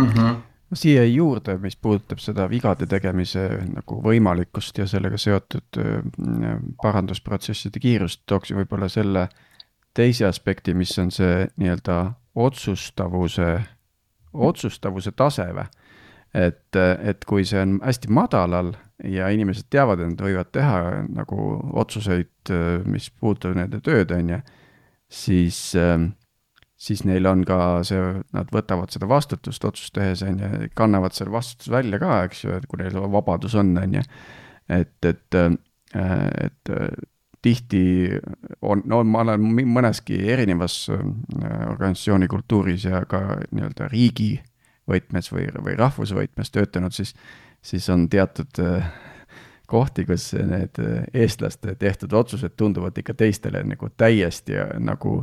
[0.05, 0.41] mhm.
[0.77, 8.23] siia juurde, mis puudutab seda vigade tegemise nagu võimalikkust ja sellega seotud äh, parandusprotsesside kiirust,
[8.29, 9.29] tooks võib-olla selle
[10.01, 11.99] teise aspekti, mis on see nii-öelda
[12.41, 13.51] otsustavuse,
[14.33, 15.67] otsustavuse tase või?
[16.35, 18.73] et, et kui see on hästi madalal
[19.05, 21.51] ja inimesed teavad, et nad võivad teha nagu
[21.83, 22.53] otsuseid,
[22.87, 24.41] mis puudutavad nende tööd, on ju,
[25.11, 25.59] siis,
[26.79, 31.35] siis neil on ka see, nad võtavad seda vastutust otsust tehes, on ju, kannavad selle
[31.35, 34.05] vastutuse välja ka, eks ju, et kui neil vabadus on, on ju.
[34.71, 35.41] et, et,
[35.99, 36.75] et
[37.43, 37.83] tihti
[38.63, 41.03] on, no ma olen mõneski erinevas äh,
[41.71, 44.35] organisatsiooni kultuuris ja ka nii-öelda riigi
[44.91, 47.15] võtmes või, või rahvuse võtmes töötanud, siis,
[47.63, 48.91] siis on teatud äh,
[49.71, 55.23] kohti, kus need äh, eestlaste tehtud otsused tunduvad ikka teistele nagu täiesti nagu,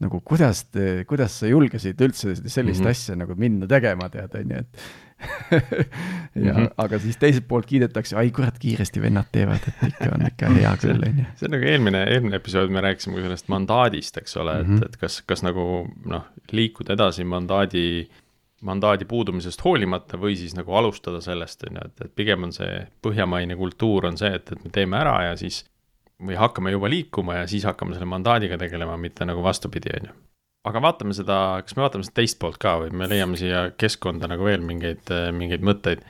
[0.00, 0.64] nagu kuidas
[1.08, 2.90] kuidas sa julgesid üldse sellist mm -hmm.
[2.90, 4.84] asja nagu minna tegema, tead, on ju, et
[6.46, 6.68] ja mm, -hmm.
[6.76, 10.72] aga siis teiselt poolt kiidetakse, ai kurat, kiiresti vennad teevad, et ikka on ikka hea
[10.82, 11.26] küll, on ju.
[11.36, 14.74] see on nagu eelmine, eelmine episood, me rääkisime ka sellest mandaadist, eks ole mm, -hmm.
[14.74, 14.84] et, mhm.
[14.84, 15.66] et kas, kas nagu
[16.14, 18.08] noh, liikuda edasi mandaadi,
[18.60, 22.86] mandaadi puudumisest hoolimata või siis nagu alustada sellest, on ju, et, et pigem on see
[23.02, 25.64] põhjamaine kultuur on see, et, et me teeme ära ja siis
[26.20, 30.18] või hakkame juba liikuma ja siis hakkame selle mandaadiga tegelema, mitte nagu vastupidi, on ju
[30.68, 34.28] aga vaatame seda, kas me vaatame seda teist poolt ka või me leiame siia keskkonda
[34.30, 36.02] nagu veel mingeid, mingeid mõtteid.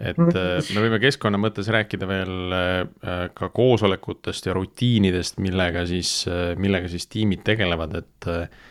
[0.00, 0.36] et mhm.
[0.38, 6.54] äh, me võime keskkonna mõttes rääkida veel äh, ka koosolekutest ja rutiinidest, millega siis, äh,
[6.56, 8.30] millega siis tiimid tegelevad, et.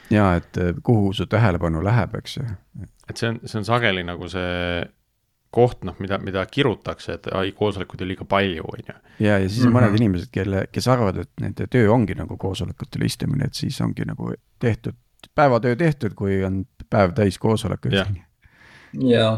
[0.10, 2.48] ja, et kuhu su tähelepanu läheb, eks ju.
[3.10, 4.88] et see on, see on sageli nagu see
[5.54, 8.98] koht, noh, mida, mida kirutakse, et ai, koosolekuid on liiga palju, on ju.
[9.28, 9.78] ja, ja siis on mm -hmm.
[9.78, 14.06] mõned inimesed, kelle, kes arvavad, et nende töö ongi nagu koosolekutel istumine, et siis ongi
[14.10, 14.98] nagu tehtud
[15.36, 17.94] päevatöö tehtud, kui on päev täis koosolekuid.
[19.10, 19.34] jaa,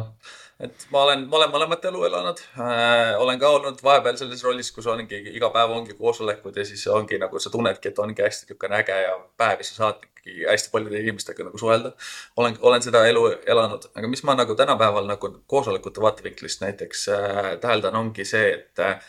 [0.59, 3.17] et ma olen, ma olen mõlemat elu elanud äh,.
[3.19, 7.19] olen ka olnud vahepeal selles rollis, kus ongi iga päev ongi koosolekud ja siis ongi
[7.21, 10.69] nagu sa tunnedki, et ongi hästi niisugune äge ja päev ja sa saad ikkagi hästi
[10.71, 11.91] paljude inimestega nagu suhelda.
[12.37, 17.57] olen, olen seda elu elanud, aga mis ma nagu tänapäeval nagu koosolekute vaatevinklist näiteks äh,
[17.61, 19.01] täheldan, ongi see, et äh,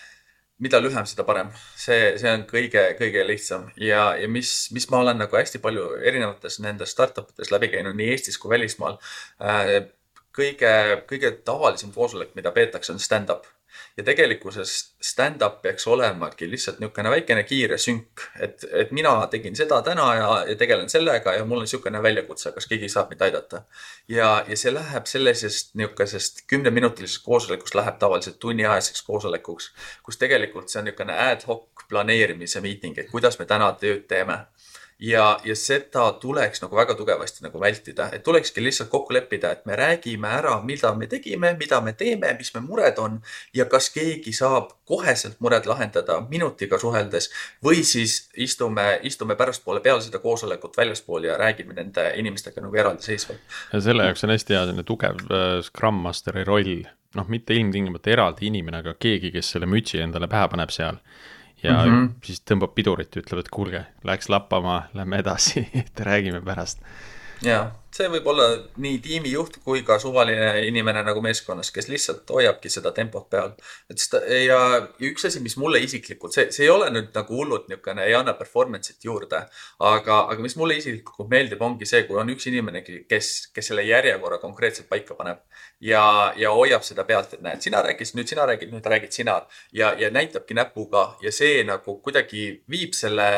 [0.63, 1.51] mida lühem, seda parem.
[1.77, 5.89] see, see on kõige, kõige lihtsam ja, ja mis, mis ma olen nagu hästi palju
[6.03, 8.99] erinevates nendes startup ides läbi käinud nii Eestis kui välismaal
[9.43, 9.91] äh,.
[10.33, 10.71] kõige,
[11.11, 13.49] kõige tavalisem koosolek, mida peetakse, on stand-up
[13.97, 19.83] ja tegelikkuses stand-up peaks olemagi lihtsalt niisugune väikene kiire sünk, et, et mina tegin seda
[19.85, 23.65] täna ja, ja tegelen sellega ja mul on niisugune väljakutse, kas keegi saab mind aidata.
[24.09, 30.81] ja, ja see läheb sellisest niisugusest kümneminutilisest koosolekust läheb tavaliselt tunniajaseks koosolekuks, kus tegelikult see
[30.81, 34.47] on niisugune ad hoc planeerimise miiting, et kuidas me täna tööd teeme
[35.03, 39.67] ja, ja seda tuleks nagu väga tugevasti nagu vältida, et tulekski lihtsalt kokku leppida, et
[39.67, 43.19] me räägime ära, mida me tegime, mida me teeme, mis me mured on.
[43.55, 47.31] Ja kas keegi saab koheselt mured lahendada minutiga suheldes
[47.65, 53.41] või siis istume, istume pärastpoole peale seda koosolekut väljaspool ja räägime nende inimestega nagu eraldiseisvalt.
[53.73, 56.87] ja selle jaoks on hästi hea selline tugev äh, Scrum Masteri roll,
[57.19, 61.03] noh, mitte ilmtingimata eraldi inimene, aga keegi, kes selle mütsi endale pähe paneb seal
[61.63, 62.11] ja mm -hmm.
[62.25, 66.83] siis tõmbab pidurit ja ütleb, et kuulge, läks lappama, lähme edasi et räägime pärast.
[67.47, 68.47] Ja see võib olla
[68.81, 73.53] nii tiimijuht kui ka suvaline inimene nagu meeskonnas, kes lihtsalt hoiabki seda tempot peal.
[73.91, 74.59] et seda ja
[75.09, 78.33] üks asi, mis mulle isiklikult, see, see ei ole nüüd nagu hullult niisugune, ei anna
[78.39, 79.43] performance'it juurde,
[79.93, 83.85] aga, aga mis mulle isiklikult meeldib, ongi see, kui on üks inimene, kes, kes selle
[83.85, 85.43] järjekorra konkreetselt paika paneb
[85.85, 86.05] ja,
[86.37, 89.43] ja hoiab seda pealt, et näed, sina rääkisid, nüüd sina räägid, nüüd räägid sina
[89.77, 93.29] ja, ja näitabki näpuga ja see nagu kuidagi viib selle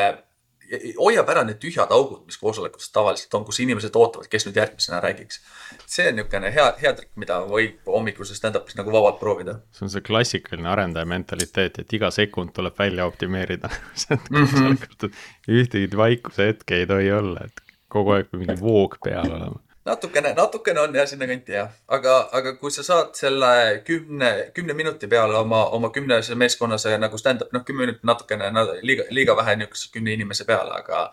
[0.97, 5.01] hoiab ära need tühjad augud, mis koosolekutes tavaliselt on, kus inimesed ootavad, kes nüüd järgmisena
[5.03, 5.41] räägiks.
[5.85, 9.59] see on niisugune hea, hea trikk, mida võib hommikuses stand-up'is nagu vabalt proovida.
[9.75, 13.69] see on see klassikaline arendaja mentaliteet, et iga sekund tuleb välja optimeerida
[14.29, 19.29] koosolekut, et ühtegi vaikuse hetke ei tohi olla, et kogu aeg peab mingi voog peal
[19.29, 23.51] olema natukene, natukene on jah sinnakanti jah, aga, aga kui sa saad selle
[23.85, 28.65] kümne, kümne minuti peale oma, oma kümnese meeskonnas nagu stand-up, noh, kümme minutit natukene no,
[28.81, 31.03] liiga, liiga vähe niisuguse kümne inimese peale, aga,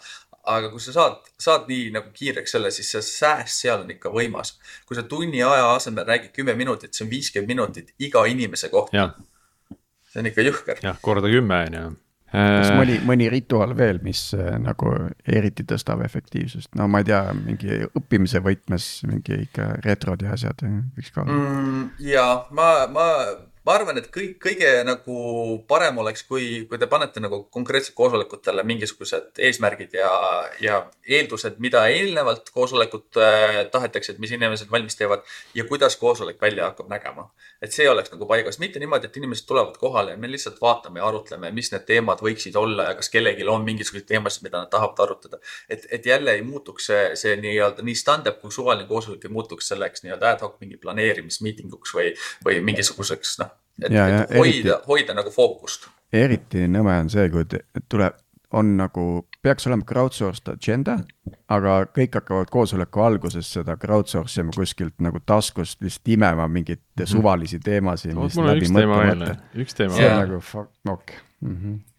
[0.55, 4.13] aga kui sa saad, saad nii nagu kiireks selle, siis see sääst seal on ikka
[4.15, 4.57] võimas.
[4.89, 9.11] kui sa tunni aja asemel räägid kümme minutit, see on viiskümmend minutit iga inimese kohta.
[10.09, 10.83] see on ikka jõhker.
[10.83, 11.91] jah, korda kümme on ju
[12.33, 12.77] kas äh.
[12.79, 14.93] mõni, mõni rituaal veel, mis äh, nagu
[15.29, 20.65] eriti tõstab efektiivsust, no ma ei tea, mingi õppimise võtmes mingi ikka retrod ja asjad
[20.65, 21.89] võiks ka olla mm,?
[22.09, 23.09] ja ma, ma
[23.67, 25.17] ma arvan, et kõik, kõige nagu
[25.71, 30.11] parem oleks, kui, kui te panete nagu konkreetselt koosolekutele mingisugused eesmärgid ja,
[30.63, 35.23] ja eeldused, mida eelnevalt koosolekut äh, tahetakse, et mis inimesed valmis teevad
[35.55, 37.29] ja kuidas koosolek välja hakkab nägema.
[37.63, 40.99] et see oleks nagu paigas, mitte niimoodi, et inimesed tulevad kohale ja me lihtsalt vaatame
[40.99, 44.71] ja arutleme, mis need teemad võiksid olla ja kas kellelgi on mingisuguseid teemasid, mida nad
[44.73, 45.39] tahavad arutada.
[45.69, 49.71] et, et jälle ei muutuks see, see nii-öelda nii stand-up kui suvaline koosolek ei muutuks
[49.71, 52.11] selleks nii-öelda ad hoc mingi planeerimismiitinguks või,
[52.45, 53.52] või mingisuguseks noh
[53.83, 53.97] et, et
[54.37, 55.89] hoida eriti, hoida nagu fookust.
[56.13, 57.47] eriti nõme on see, kui
[57.89, 58.19] tuleb,
[58.53, 59.05] on nagu,
[59.43, 60.99] peaks olema crowdsourced agenda,
[61.53, 67.03] aga kõik hakkavad koosoleku alguses seda crowdsource ima kuskilt nagu taskust lihtsalt imema mingeid mm
[67.03, 67.15] -hmm.
[67.15, 68.15] suvalisi teemasid.
[68.15, 70.03] mul on üks teema veel, üks teema veel.
[70.03, 71.57] see on nagu fuck, ok mm.
[71.57, 71.92] -hmm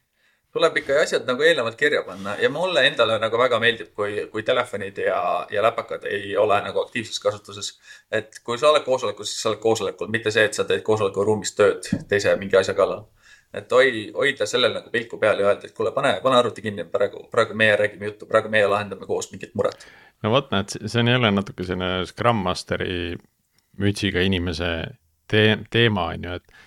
[0.53, 4.43] tuleb ikka asjad nagu eelnevalt kirja panna ja mulle endale nagu väga meeldib, kui, kui
[4.45, 5.17] telefonid ja,
[5.51, 7.73] ja läpakad ei ole nagu aktiivses kasutuses.
[8.11, 11.55] et kui sa oled koosolekul, siis sa oled koosolekul, mitte see, et sa teed koosolekuruumis
[11.57, 13.05] tööd teise mingi asja kallal.
[13.53, 16.85] et hoi, hoida sellel nagu pilku peal ja öelda, et kuule, pane, pane arvuti kinni,
[16.85, 19.87] praegu, praegu meie räägime juttu, praegu meie lahendame koos mingit muret.
[20.23, 23.15] no vot, näed, see on jälle natuke selline Scrum Masteri
[23.81, 24.69] mütsiga inimese
[25.27, 26.59] te teema on ju, et,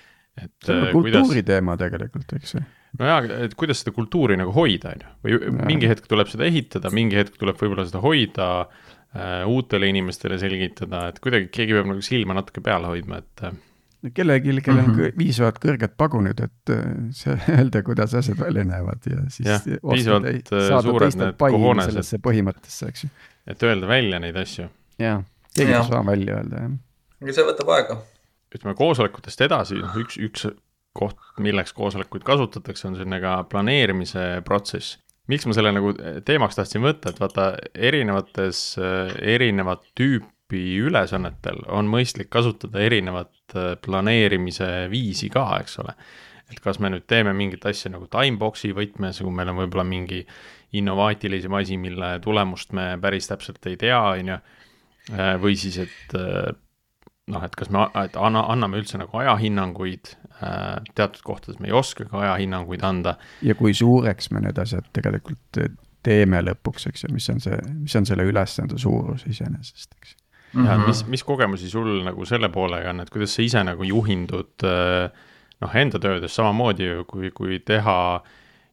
[0.43, 0.53] et.
[0.65, 1.47] see on kultuuri kuidas...
[1.55, 2.67] teema tegelikult, eks ju
[2.99, 5.69] nojah, et kuidas seda kultuuri nagu hoida, on ju, või ja.
[5.71, 11.07] mingi hetk tuleb seda ehitada, mingi hetk tuleb võib-olla seda hoida äh,, uutele inimestele selgitada,
[11.13, 13.57] et kuidagi keegi peab nagu silma natuke peal hoidma, et äh,
[14.15, 15.17] kellelgi, kellel on mm -hmm.
[15.19, 16.83] piisavalt kõrged pagunid, et äh,
[17.17, 19.61] see öelda, kuidas asjad välja näevad ja siis ja,
[19.93, 21.91] piisavalt äh, suured need kohoonesed.
[21.91, 23.11] sellesse põhimõttesse, eks ju.
[23.47, 24.69] et öelda välja neid asju.
[24.99, 25.23] jaa,
[25.55, 26.77] keegi ei saa välja öelda, jah.
[27.23, 27.99] aga see võtab aega.
[28.55, 30.47] ütleme koosolekutest edasi, noh üks, üks
[30.97, 34.99] koht, milleks koosolekuid kasutatakse, on selline ka planeerimise protsess.
[35.27, 35.91] miks ma selle nagu
[36.25, 38.61] teemaks tahtsin võtta, et vaata, erinevates,
[39.21, 45.97] erinevat tüüpi ülesannetel on mõistlik kasutada erinevat planeerimise viisi ka, eks ole.
[46.51, 50.23] et kas me nüüd teeme mingit asja nagu timebox'i võtmes, kui meil on võib-olla mingi
[50.79, 54.39] innovaatilisem asi, mille tulemust me päris täpselt ei tea, on ju,
[55.43, 56.15] või siis, et
[57.27, 60.26] noh, et kas me, et anna, anname üldse nagu ajahinnanguid äh,,
[60.95, 63.17] teatud kohtades me ei oska ka ajahinnanguid anda.
[63.43, 65.61] ja kui suureks me need asjad tegelikult
[66.07, 70.17] teeme lõpuks, eks ju, mis on see, mis on selle ülesande suurus iseenesest, eks.
[70.55, 70.87] ja -hmm.
[70.87, 75.11] mis, mis kogemusi sul nagu selle poolega on, et kuidas sa ise nagu juhindud äh,
[75.61, 77.97] noh, enda töödes samamoodi ju, kui, kui teha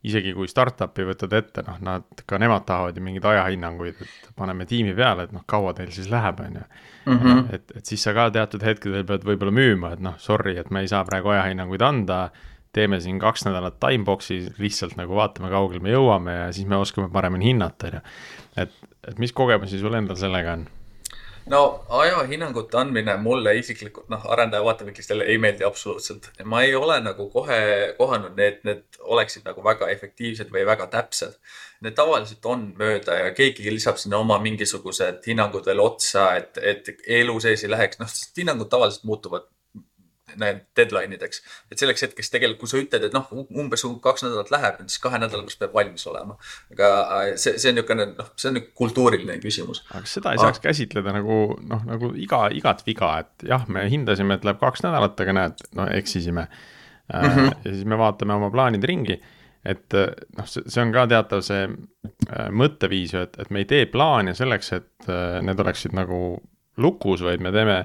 [0.03, 4.67] isegi kui startup'i võtad ette, noh, nad, ka nemad tahavad ju mingeid ajahinnanguid, et paneme
[4.67, 6.65] tiimi peale, et noh, kaua teil siis läheb, on ju.
[7.13, 7.45] Mhm.
[7.55, 10.83] et, et siis sa ka teatud hetkedel pead võib-olla müüma, et noh, sorry, et me
[10.83, 12.19] ei saa praegu ajahinnanguid anda,
[12.73, 17.11] teeme siin kaks nädalat timebox'i, lihtsalt nagu vaatame, kaugele me jõuame ja siis me oskame
[17.13, 18.05] paremini hinnata, on ju.
[18.65, 18.79] et,
[19.11, 20.65] et mis kogemusi sul endal sellega on?
[21.51, 26.29] No ajahinnangute andmine mulle isiklikult, noh, arendaja vaatevinklist ei meeldi absoluutselt.
[26.43, 27.59] ma ei ole nagu kohe
[27.97, 31.39] kohanud, et need oleksid nagu väga efektiivsed või väga täpsed.
[31.83, 36.93] Need tavaliselt on mööda ja keegi lisab sinna oma mingisugused hinnangud veel otsa, et, et
[37.21, 39.49] elu sees ei läheks, noh, sest hinnangud tavaliselt muutuvad
[40.77, 41.41] deadline ideks.
[41.71, 43.27] et selleks hetkeks tegelikult, kui sa ütled, et noh,
[43.59, 46.37] umbes kaks nädalat läheb, siis kahe nädala pärast peab valmis olema.
[46.73, 49.83] aga äh, see, see on niisugune, noh, see on kultuuriline küsimus.
[49.91, 50.65] aga seda ei saaks ah.
[50.69, 55.19] käsitleda nagu noh, nagu iga, igat viga, et jah, me hindasime, et läheb kaks nädalat,
[55.25, 57.29] aga näed, no eksisime mm.
[57.29, 57.51] -hmm.
[57.65, 59.19] ja siis me vaatame oma plaanid ringi
[59.65, 63.69] et äh, noh, see on ka teatav see äh, mõtteviis ju, et, et me ei
[63.69, 65.11] tee plaane selleks, et
[65.43, 66.39] need oleksid nagu
[66.77, 67.83] lukus, vaid me teeme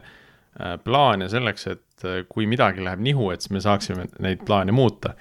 [0.85, 4.75] plaane selleks, et et äh, kui midagi läheb nihu, et siis me saaksime neid plaane
[4.75, 5.15] muuta.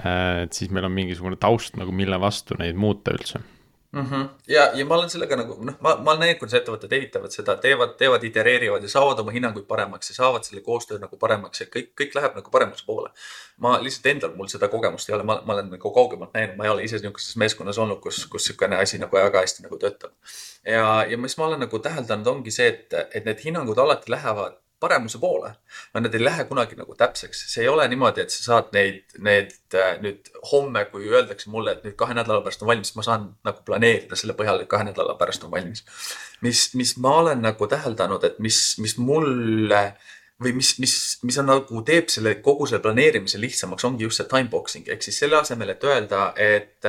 [0.00, 3.42] Äh, et siis meil on mingisugune taust nagu, mille vastu neid muuta üldse
[3.92, 4.00] mm.
[4.00, 4.28] -hmm.
[4.48, 7.56] ja, ja ma olen sellega nagu noh, ma, ma olen näinud, kuidas ettevõtted ehitavad seda,
[7.56, 11.66] teevad, teevad, itereerivad ja saavad oma hinnanguid paremaks ja saavad selle koostöö nagu paremaks ja
[11.66, 13.10] kõik, kõik läheb nagu paremuse poole.
[13.56, 16.64] ma lihtsalt endal, mul seda kogemust ei ole, ma, ma olen nagu kaugemalt näinud, ma
[16.64, 20.12] ei ole ise niisuguses meeskonnas olnud, kus, kus niisugune asi nagu väga hästi nagu töötab.
[20.64, 24.58] ja, ja mis ma olen nagu täheldanud, ongi see, et, et need hinnangud alati lähevad
[24.80, 25.52] paremuse poole.
[25.94, 29.02] no need ei lähe kunagi nagu täpseks, see ei ole niimoodi, et sa saad neid,
[29.18, 33.04] need äh, nüüd homme, kui öeldakse mulle, et nüüd kahe nädala pärast on valmis, ma
[33.06, 35.84] saan nagu planeerida selle põhjal, et kahe nädala pärast on valmis.
[36.40, 39.84] mis, mis ma olen nagu täheldanud, et mis, mis mulle
[40.42, 44.28] või mis, mis, mis on nagu teeb selle kogu selle planeerimise lihtsamaks, ongi just see
[44.30, 46.88] time boxing ehk siis selle asemel, et öelda, et,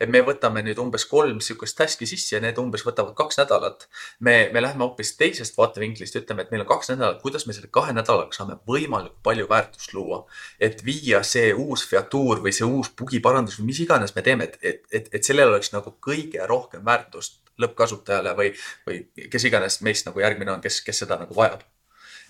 [0.00, 3.86] et me võtame nüüd umbes kolm sihukest task'i sisse ja need umbes võtavad kaks nädalat.
[4.20, 7.70] me, me läheme hoopis teisest vaatevinklist, ütleme, et meil on kaks nädalat, kuidas me selle
[7.78, 10.24] kahe nädalaga saame võimalikult palju väärtust luua.
[10.60, 14.58] et viia see uus featuur või see uus bugiparandus või mis iganes me teeme, et,
[14.62, 18.52] et, et, et sellel oleks nagu kõige rohkem väärtust lõppkasutajale või,
[18.86, 21.62] või kes iganes meist nagu järgmine on, kes, kes seda nagu vajab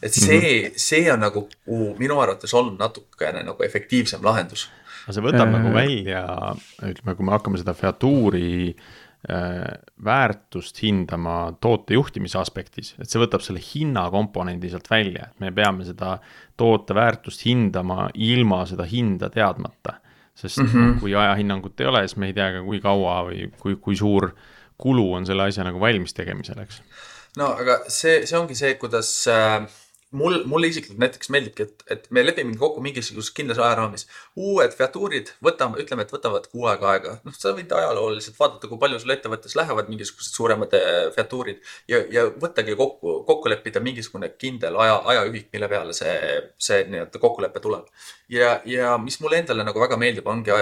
[0.02, 0.72] et see mm, -hmm.
[0.76, 1.48] see on nagu
[1.98, 4.68] minu arvates olnud natukene nagu efektiivsem lahendus.
[5.04, 5.52] aga see võtab äh...
[5.56, 6.22] nagu välja,
[6.82, 13.42] ütleme, kui me hakkame seda featuuri äh, väärtust hindama toote juhtimise aspektis, et see võtab
[13.44, 16.18] selle hinnakomponendi sealt välja, et me peame seda
[16.56, 19.98] toote väärtust hindama ilma seda hinda teadmata.
[20.38, 21.00] sest mm -hmm.
[21.00, 24.30] kui ajahinnangut ei ole, siis me ei tea ka, kui kaua või kui, kui suur
[24.78, 26.82] kulu on selle asja nagu valmis tegemisel, eks.
[27.36, 29.66] no aga see, see ongi see, kuidas äh
[30.10, 34.06] mul, mulle isiklikult näiteks meeldibki, et, et me lepime kokku mingisuguses kindlas ajaraamis.
[34.36, 37.14] uued featuurid, võtame, ütleme, et võtavad kuu aega aega.
[37.24, 42.02] noh, sa võid ajalooliselt vaadata, kui palju sul ettevõttes lähevad mingisugused suuremad äh, featuurid ja,
[42.14, 46.14] ja võttagi kokku, kokku leppida mingisugune kindel aja, ajaühik, mille peale see,
[46.68, 47.90] see nii-öelda kokkulepe tuleb.
[48.32, 50.54] ja, ja mis mulle endale nagu väga meeldib, ongi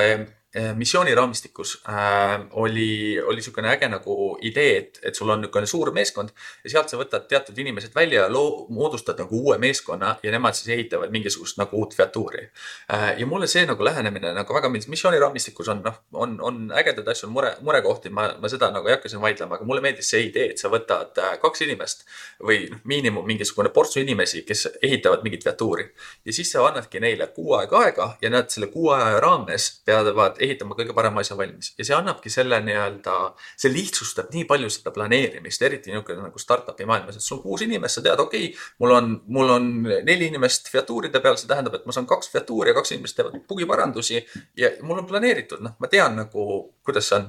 [0.76, 6.32] missiooniraamistikus äh, oli, oli niisugune äge nagu idee, et, et sul on niisugune suur meeskond
[6.64, 10.56] ja sealt sa võtad teatud inimesed välja ja loo, moodustad nagu uue meeskonna ja nemad
[10.56, 12.46] siis ehitavad mingisugust nagu uut featuuri
[12.92, 13.18] äh,.
[13.18, 17.28] ja mulle see nagu lähenemine nagu väga meeldis, missiooniraamistikus on noh, on, on ägedaid asju,
[17.28, 20.26] on mure, murekohti, ma, ma seda nagu ei hakka siin vaidlema, aga mulle meeldis see
[20.30, 22.06] idee, et sa võtad äh, kaks inimest
[22.42, 25.88] või noh, miinimum mingisugune portsu inimesi, kes ehitavad mingit featuuri
[26.24, 30.40] ja siis sa annadki neile kuu aega aega ja nad selle kuu aja raames peavad
[30.46, 33.16] ehitama kõige parema asja valmis ja see annabki selle nii-öelda,
[33.58, 37.64] see lihtsustab nii palju seda planeerimist, eriti niisugune nagu startup'i maailmas, et sul on kuus
[37.66, 39.68] inimest, sa tead, okei okay,, mul on, mul on
[40.06, 43.36] neli inimest featuuride peal, see tähendab, et ma saan kaks featuuri ja kaks inimest teevad
[43.48, 44.22] bugiparandusi
[44.60, 46.48] ja mul on planeeritud, noh, ma tean nagu,
[46.86, 47.28] kuidas see on.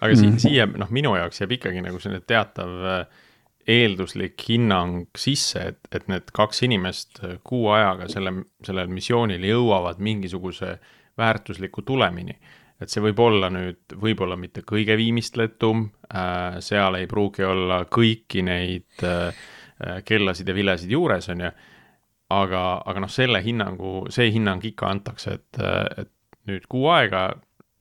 [0.00, 0.42] aga mm -hmm.
[0.42, 3.06] siia, noh, minu jaoks jääb ikkagi nagu selline teatav äh,
[3.66, 8.32] eelduslik hinnang sisse, et, et need kaks inimest kuu ajaga selle,
[8.64, 12.38] sellel missioonil jõuavad mingisuguse äh, väärtusliku tulemini.
[12.80, 18.42] et see võib olla nüüd, võib-olla mitte kõige viimistletum äh,, seal ei pruugi olla kõiki
[18.44, 19.46] neid äh,
[20.04, 21.50] kellasid ja vilesid juures, on ju,
[22.36, 25.60] aga, aga noh, selle hinnangu, see hinnang ikka antakse, et,
[26.04, 26.12] et
[26.50, 27.28] nüüd kuu aega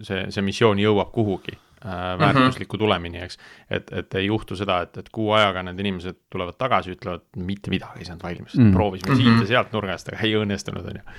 [0.02, 2.22] see, see missioon jõuab kuhugi äh, mhm.
[2.24, 3.40] väärtusliku tulemini, eks.
[3.70, 7.74] et, et ei juhtu seda, et, et kuu ajaga need inimesed tulevad tagasi, ütlevad mitte
[7.74, 9.40] midagi ei saanud valmis mm., proovisime mm -hmm.
[9.42, 11.10] siit ja sealt nurgast, aga ei õnnestunud, on ju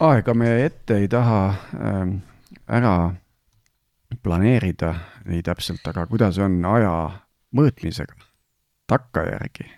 [0.00, 1.40] aega me ette ei taha
[1.76, 2.16] ähm,
[2.68, 2.94] ära
[4.22, 4.94] planeerida
[5.28, 6.94] nii täpselt, aga kuidas on aja
[7.56, 8.16] mõõtmisega,
[8.90, 9.68] takkajärgi?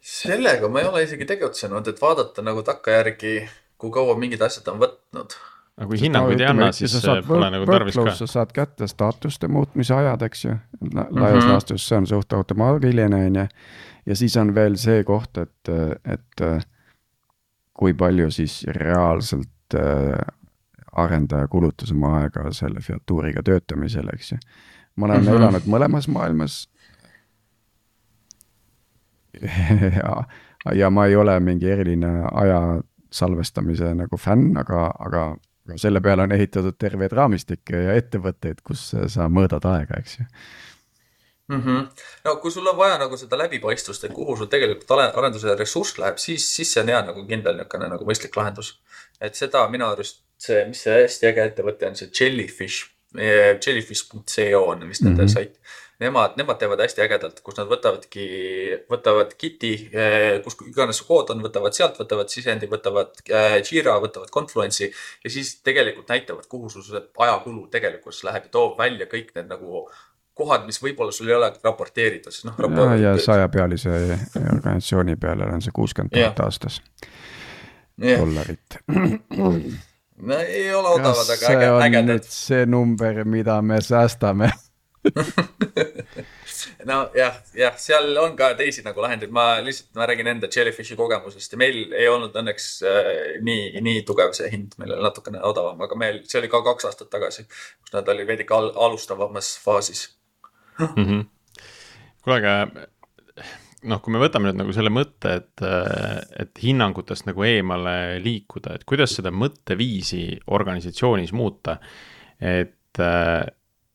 [0.00, 3.34] sellega ma ei ole isegi tegutsenud, et vaadata nagu takkajärgi
[3.80, 5.36] kui kaua mingid asjad on võtnud
[5.76, 6.96] aga kui hinnanguid ei anna, siis
[7.28, 8.16] pole nagu tarvis ka.
[8.18, 11.52] sa saad kätte staatuste muutmise ajad, eks ju, laias mm -hmm.
[11.52, 13.46] laastus see on suht automaatiline, on ju.
[14.06, 15.72] ja siis on veel see koht, et,
[16.04, 16.44] et
[17.80, 20.18] kui palju siis reaalselt äh,
[20.92, 24.38] arendaja kulutas oma aega selle featuuriga töötamisele, eks ju.
[24.96, 25.36] ma olen mm -hmm.
[25.36, 26.68] elanud mõlemas maailmas
[30.02, 30.24] ja,
[30.74, 35.36] ja ma ei ole mingi eriline aja salvestamise nagu fänn, aga, aga
[35.70, 40.26] aga selle peale on ehitatud terveid raamistikke ja ettevõtteid, kus sa mõõdad aega, eks ju
[41.50, 41.62] mm.
[41.64, 42.06] -hmm.
[42.24, 46.18] no kui sul on vaja nagu seda läbipaistvust, et kuhu sul tegelikult arenduse ressurss läheb,
[46.18, 48.78] siis, siis see on hea nagu kindel niisugune nagu mõistlik lahendus.
[49.20, 52.88] et seda minu arust see, mis see hästi äge ettevõte on, see Jellyfish,
[53.18, 55.34] eh, jellyfish.co on vist nende mm -hmm.
[55.34, 55.60] sait
[56.00, 58.26] nemad, nemad teevad hästi ägedalt, kus nad võtavadki,
[58.90, 64.32] võtavad Giti, eh, kus iganes kood on, võtavad sealt, võtavad sisendi, võtavad eh, Jira, võtavad
[64.32, 64.88] Confluence'i
[65.24, 69.52] ja siis tegelikult näitavad, kuhu sul see ajakulu tegelikkuses läheb ja toob välja kõik need
[69.52, 69.84] nagu
[70.40, 73.92] kohad, mis võib-olla sul ei ole raporteeritud, siis noh ja, ja sajapealise
[74.56, 76.80] organisatsiooni peale on see kuuskümmend tuhat aastas
[78.00, 78.20] yeah.
[78.20, 78.80] dollarit.
[80.22, 82.26] no ei ole odavad, aga ägedad.
[82.28, 84.50] see number, mida me säästame
[86.84, 91.52] nojah, jah, seal on ka teisi nagu lahendeid, ma lihtsalt, ma räägin enda Jellyfishi kogemusest
[91.54, 93.10] ja meil ei olnud õnneks äh,
[93.46, 96.90] nii, nii tugev see hind, meil oli natukene odavam, aga meil, see oli ka kaks
[96.90, 100.08] aastat tagasi, kus nad olid veidike al alustavamas faasis
[100.88, 101.26] mm -hmm..
[102.24, 102.54] kuule, aga
[103.90, 105.64] noh, kui me võtame nüüd nagu selle mõtte, et,
[106.42, 111.78] et hinnangutest nagu eemale liikuda, et kuidas seda mõtteviisi organisatsioonis muuta,
[112.40, 112.76] et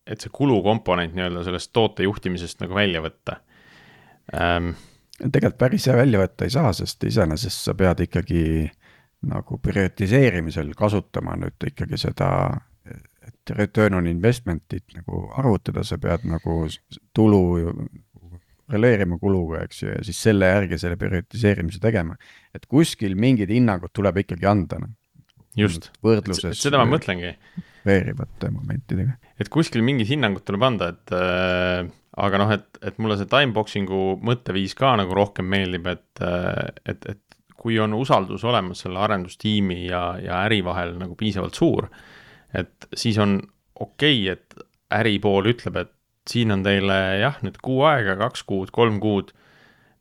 [0.06, 3.40] et see kulukomponent nii-öelda sellest toote juhtimisest nagu välja võtta
[4.38, 4.76] ähm,?
[5.20, 8.44] tegelikult päris välja võtta ei saa, sest iseenesest sa pead ikkagi
[9.26, 12.30] nagu prioritiseerimisel kasutama nüüd ikkagi seda,
[13.26, 16.66] et return on investment'it nagu arvutada, sa pead nagu
[17.16, 17.42] tulu
[18.72, 22.18] releerima kuluga, eks ju, ja siis selle järgi selle prioritiseerimise tegema.
[22.56, 24.96] et kuskil mingid hinnangud tuleb ikkagi anda, noh.
[25.58, 25.92] just,
[26.58, 27.36] seda ma mõtlengi
[27.86, 29.20] veerivate momentidega.
[29.40, 31.86] et kuskil mingid hinnangud tuleb anda, et äh,
[32.26, 37.06] aga noh, et, et mulle see timeboxing'u mõtteviis ka nagu rohkem meeldib, et äh,, et,
[37.12, 37.22] et
[37.66, 41.88] kui on usaldus olemas selle arendustiimi ja, ja äri vahel nagu piisavalt suur,
[42.56, 43.40] et siis on
[43.76, 45.92] okei okay,, et äripool ütleb, et
[46.30, 49.32] siin on teile jah, nüüd kuu aega, kaks kuud, kolm kuud,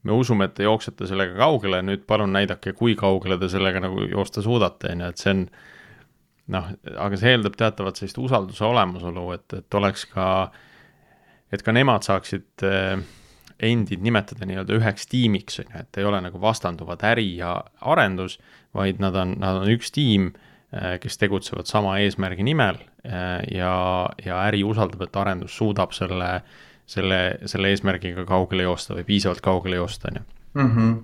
[0.04, 4.06] me usume, et te jooksete sellega kaugele, nüüd palun näidake, kui kaugele te sellega nagu
[4.08, 5.44] joosta suudate, on ju, et see on
[6.54, 10.28] noh, aga see eeldab teatavat sellist usalduse olemasolu, et, et oleks ka,
[11.52, 13.04] et ka nemad saaksid eh,
[13.64, 18.38] endid nimetada nii-öelda üheks tiimiks, on ju, et ei ole nagu vastanduvad äri ja arendus,
[18.76, 20.32] vaid nad on, nad on üks tiim,
[21.00, 23.74] kes tegutsevad sama eesmärgi nimel eh, ja,
[24.24, 26.30] ja äri usaldab, et arendus suudab selle,
[26.86, 27.20] selle,
[27.50, 30.28] selle eesmärgiga kaugele joosta või piisavalt kaugele joosta, on ju.
[30.54, 30.94] Mhm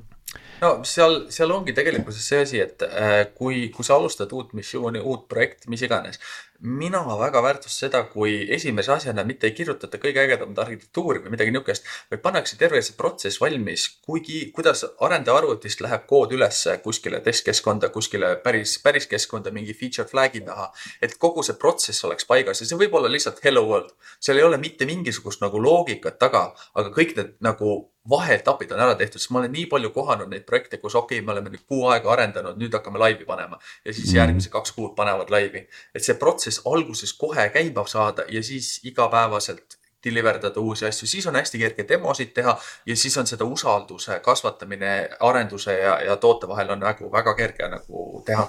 [0.60, 5.02] no seal, seal ongi tegelikkuses see asi, et äh, kui, kui sa alustad uut missiooni,
[5.02, 6.20] uut projekti, mis iganes,
[6.61, 11.54] mina väga väärtustan seda, kui esimese asjana mitte ei kirjutata kõige ägedamat arhitektuuri või midagi
[11.54, 17.20] niisugust, vaid pannakse terve see protsess valmis, kuigi, kuidas arendaja arvutist läheb kood üles kuskile
[17.24, 20.70] testkeskkonda, kuskile päris, päris keskkonda mingi feature flag'i taha.
[21.02, 23.94] et kogu see protsess oleks paigas ja see võib olla lihtsalt hello world.
[24.20, 28.94] seal ei ole mitte mingisugust nagu loogikat taga, aga kõik need nagu vaheetapid on ära
[28.94, 31.66] tehtud, sest ma olen nii palju kohanud neid projekte, kus okei okay,, me oleme nüüd
[31.68, 34.16] kuu aega arendanud, nüüd hakkame laivi panema ja siis mm.
[34.16, 35.66] järgmised kaks kuud panevad laivi.
[35.94, 41.26] et see protsess alguses kohe käima saada ja siis igapäevaselt deliver dada uusi asju, siis
[41.26, 46.48] on hästi kerge demosid teha ja siis on seda usalduse kasvatamine arenduse ja, ja toote
[46.48, 48.48] vahel on nagu väga kerge nagu teha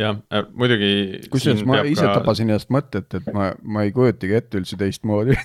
[0.00, 1.28] jah äh,, muidugi.
[1.32, 2.16] kusjuures ma ise ka...
[2.20, 5.36] tabasin ennast mõtet, et ma, ma ei kujutagi ette üldse teistmoodi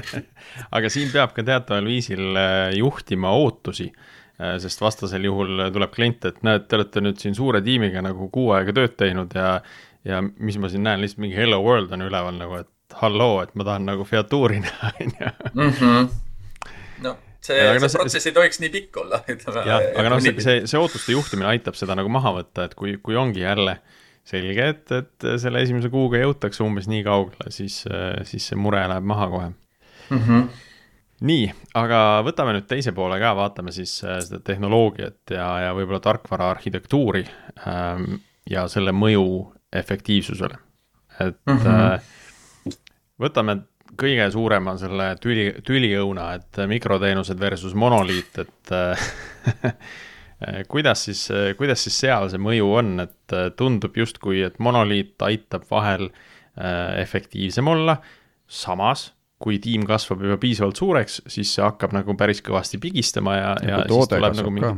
[0.76, 6.28] aga siin peab ka teataval viisil äh, juhtima ootusi äh, sest vastasel juhul tuleb klient,
[6.30, 9.56] et näed, te olete nüüd siin suure tiimiga nagu kuu aega tööd teinud ja
[10.04, 13.54] ja mis ma siin näen, lihtsalt mingi hello world on üleval nagu, et halloo, et
[13.54, 15.34] ma tahan nagu featuuri näha, on ju.
[15.54, 16.10] Mhm.
[17.42, 19.64] See, see no, protsess ei tohiks nii pikk olla, ütleme.
[19.68, 22.96] jah, aga noh, see, see, see ootuste juhtimine aitab seda nagu maha võtta, et kui,
[23.02, 23.78] kui ongi jälle
[24.28, 27.82] selge, et, et selle esimese kuuga jõutakse umbes nii kaugele, siis,
[28.28, 30.18] siis see mure läheb maha kohe mm.
[30.18, 30.44] -hmm.
[31.28, 36.00] nii, aga võtame nüüd teise poole ka, vaatame siis äh, seda tehnoloogiat ja, ja võib-olla
[36.04, 37.24] tarkvara arhitektuuri
[37.66, 38.20] ähm,
[38.50, 39.26] ja selle mõju
[39.72, 40.58] efektiivsusele.
[41.20, 42.76] et mm -hmm.
[43.20, 43.62] võtame
[43.98, 48.74] kõige suurema selle tüli, tüliõuna, et mikroteenused versus monoliit, et
[50.72, 51.26] kuidas siis,
[51.58, 56.08] kuidas siis seal see mõju on, et tundub justkui, et monoliit aitab vahel
[57.00, 57.98] efektiivsem olla,
[58.48, 59.10] samas
[59.42, 63.82] kui tiim kasvab juba piisavalt suureks, siis see hakkab nagu päris kõvasti pigistama ja, ja,
[63.82, 64.72] ja siis tuleb nagu mingi,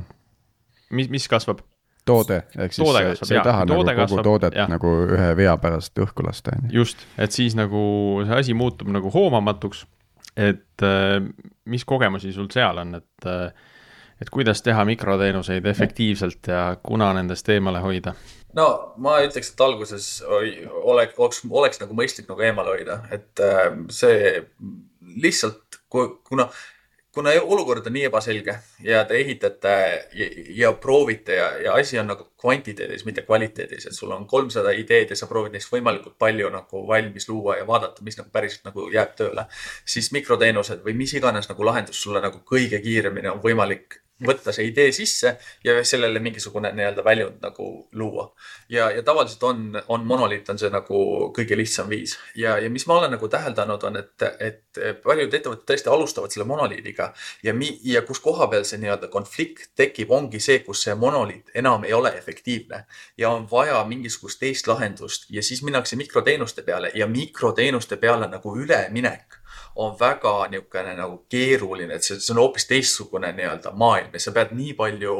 [0.96, 1.60] mis, mis kasvab?
[2.08, 4.66] Toode, ehk siis toode kasvab, sa ei taha nagu kogu kasvab, toodet ja.
[4.70, 6.80] nagu ühe vea pärast õhku lasta, on ju.
[6.82, 7.84] just, et siis nagu
[8.24, 9.84] see asi muutub nagu hoomamatuks.
[10.36, 11.20] et äh,
[11.70, 13.74] mis kogemusi sul seal on, et, äh,
[14.20, 18.14] et kuidas teha mikroteenuseid efektiivselt ja kuna nendest eemale hoida?
[18.58, 23.70] no ma ütleks, et alguses oleks, oleks, oleks nagu mõistlik nagu eemale hoida, et äh,
[23.90, 24.36] see
[25.24, 26.48] lihtsalt, kuna
[27.14, 29.74] kuna olukord on nii ebaselge ja te ehitate
[30.18, 30.28] ja,
[30.60, 35.10] ja proovite ja, ja asi on nagu kvantiteedis, mitte kvaliteedis, et sul on kolmsada ideed
[35.14, 38.88] ja sa proovid neist võimalikult palju nagu valmis luua ja vaadata, mis nagu päriselt nagu
[38.92, 39.46] jääb tööle.
[39.84, 44.68] siis mikroteenused või mis iganes nagu lahendus sulle nagu kõige kiiremini on võimalik võtta see
[44.70, 48.30] idee sisse ja sellele mingisugune nii-öelda väljund nagu luua.
[48.68, 51.00] ja, ja tavaliselt on, on monoliit on see nagu
[51.36, 55.66] kõige lihtsam viis ja, ja mis ma olen nagu täheldanud, on, et, et paljud ettevõtted
[55.70, 57.12] tõesti alustavad selle monoliidiga
[57.42, 61.54] ja mi-, ja kus koha peal see nii-öelda konflikt tekib, ongi see, kus see monoliit
[61.54, 62.84] enam ei ole efektiivne
[63.18, 68.56] ja on vaja mingisugust teist lahendust ja siis minnakse mikroteenuste peale ja mikroteenuste peale nagu
[68.58, 69.43] üleminek
[69.76, 74.32] on väga niisugune nagu keeruline, et see, see on hoopis teistsugune nii-öelda maailm ja sa
[74.36, 75.16] pead nii palju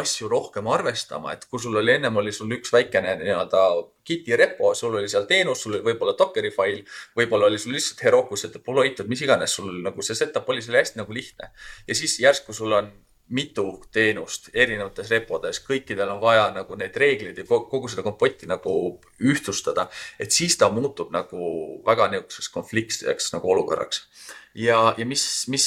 [0.00, 3.64] asju rohkem arvestama, et kui sul oli ennem oli sul üks väikene nii-öelda
[4.08, 6.80] Giti repo, sul oli seal teenus, sul oli võib-olla Dockeri fail,
[7.16, 10.80] võib-olla oli sul lihtsalt Herokus'e deploy'tud, mis iganes, sul nagu see setup oli, see oli
[10.80, 11.52] hästi nagu lihtne.
[11.88, 12.88] ja siis järsku sul on
[13.28, 18.72] mitu teenust erinevates repodes, kõikidel on vaja nagu neid reegleid ja kogu seda kompotti nagu
[19.20, 19.88] ühtlustada,
[20.20, 24.06] et siis ta muutub nagu väga niisuguseks konfliktseks nagu olukorraks.
[24.54, 25.66] ja, ja mis, mis,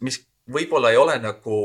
[0.00, 1.58] mis võib-olla ei ole nagu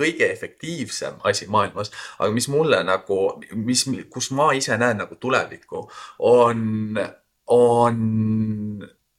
[0.00, 3.18] kõige efektiivsem asi maailmas, aga mis mulle nagu,
[3.54, 5.84] mis, kus ma ise näen nagu tulevikku,
[6.30, 7.00] on,
[7.52, 7.98] on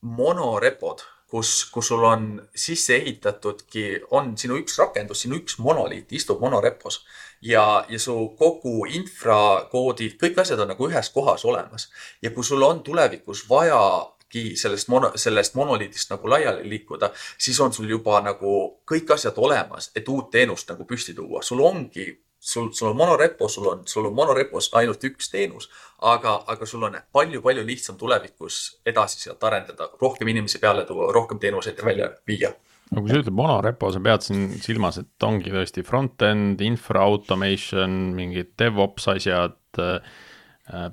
[0.01, 6.41] monorepod kus, kus sul on sisse ehitatudki, on sinu üks rakendus, sinu üks monoliit istub
[6.43, 7.01] monorepos
[7.41, 11.89] ja, ja su kogu infrakoodid, kõik asjad on nagu ühes kohas olemas.
[12.21, 17.73] ja kui sul on tulevikus vajagi sellest mono, sellest monoliidist nagu laiali liikuda, siis on
[17.73, 21.41] sul juba nagu kõik asjad olemas, et uut teenust nagu püsti tuua.
[21.41, 22.11] sul ongi
[22.41, 25.69] sul, sul on monorepo, sul on, sul on monorepos ainult üks teenus,
[26.01, 31.39] aga, aga sul on palju-palju lihtsam tulevikus edasi sealt arendada, rohkem inimesi peale tuua, rohkem
[31.39, 32.51] teenuseid välja viia
[32.91, 38.11] no kui sa ütled monorepo, sa pead siin silmas, et ongi tõesti front-end, infra automation,
[38.17, 40.01] mingid DevOps asjad, äh,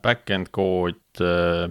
[0.04, 1.66] back-end kood, äh,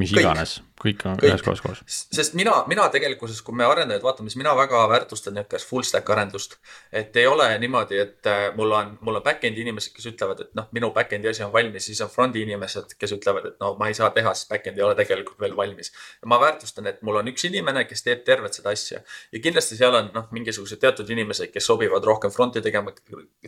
[0.00, 0.22] mis kõik.
[0.22, 1.30] iganes kõik on kõik.
[1.30, 1.82] ühes kohas koos.
[1.86, 6.10] sest mina, mina tegelikkuses, kui me arendajaid vaatame, siis mina väga väärtustan niisugust full stack
[6.10, 6.56] arendust.
[6.92, 10.54] et ei ole niimoodi, et äh, mul on, mul on back-end'i inimesed, kes ütlevad, et
[10.58, 13.90] noh, minu back-end'i asi on valmis, siis on front'i inimesed, kes ütlevad, et no ma
[13.90, 15.92] ei saa teha, sest back-end ei ole tegelikult veel valmis.
[16.26, 19.02] ma väärtustan, et mul on üks inimene, kes teeb tervet seda asja
[19.32, 22.94] ja kindlasti seal on noh, mingisugused teatud inimesed, kes sobivad rohkem front'i tegema,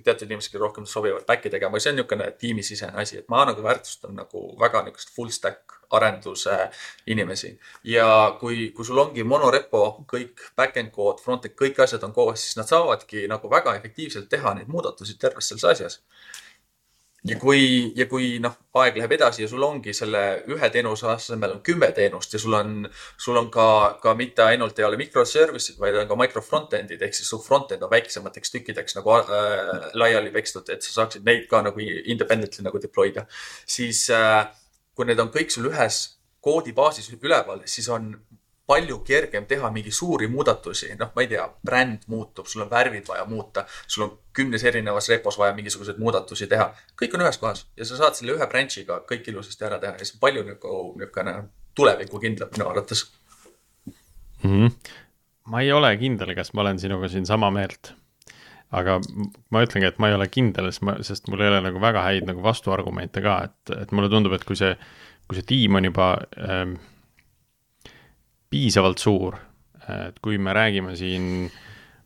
[0.02, 3.62] teatud inimesed, kes rohkem sobivad back'i tegema, see on niisugune tiimisisene asi, et ma nagu
[3.64, 6.58] väärtustan nagu väga niisugust full stack arenduse
[7.06, 7.54] inimesi.
[7.84, 12.56] ja kui, kui sul ongi monorepo, kõik back-end kood, front-end, kõik asjad on koos, siis
[12.60, 16.00] nad saavadki nagu väga efektiivselt teha neid muudatusi terves selles asjas
[17.24, 17.60] ja kui,
[17.96, 20.20] ja kui noh, aeg läheb edasi ja sul ongi selle
[20.52, 22.74] ühe teenuse asemel on kümme teenust ja sul on,
[23.20, 23.66] sul on ka,
[24.02, 27.84] ka mitte ainult ei ole microservice'id, vaid on ka micro front-end'id ehk siis su front-end
[27.86, 32.82] on väiksemateks tükkideks nagu äh, laiali pekstud, et sa saaksid neid ka nagu independently nagu
[32.82, 33.24] deploy da.
[33.78, 34.44] siis äh,
[34.94, 36.00] kui need on kõik sul ühes
[36.44, 38.12] koodibaasis üleval, siis on
[38.66, 43.08] palju kergem teha mingi suuri muudatusi, noh, ma ei tea, bränd muutub, sul on värvid
[43.08, 46.70] vaja muuta, sul on kümnes erinevas repos vaja mingisuguseid muudatusi teha.
[47.00, 50.04] kõik on ühes kohas ja sa saad selle ühe branch'iga kõik ilusasti ära teha ja
[50.04, 51.34] see on palju nagu niisugune
[51.74, 53.04] tulevikukindlam minu arvates
[53.84, 53.92] mm.
[54.42, 54.72] -hmm.
[55.52, 57.92] ma ei ole kindel, kas ma olen sinuga siin sama meelt
[58.74, 58.98] aga
[59.54, 62.04] ma ütlengi, et ma ei ole kindel, sest ma, sest mul ei ole nagu väga
[62.06, 64.74] häid nagu vastuargumente ka, et, et mulle tundub, et kui see,
[65.28, 66.10] kui see tiim on juba
[66.42, 66.76] ähm,
[68.52, 69.38] piisavalt suur,
[69.84, 71.48] et kui me räägime siin,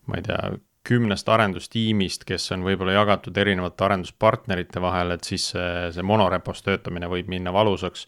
[0.08, 0.40] ma ei tea,
[0.88, 7.10] kümnest arendustiimist, kes on võib-olla jagatud erinevate arenduspartnerite vahel, et siis see, see monorepos töötamine
[7.12, 8.06] võib minna valusaks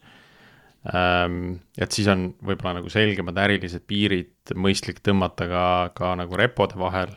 [0.94, 1.58] ähm,.
[1.76, 5.64] et siis on võib-olla nagu selgemad ärilised piirid mõistlik tõmmata ka,
[5.96, 7.12] ka nagu repode vahel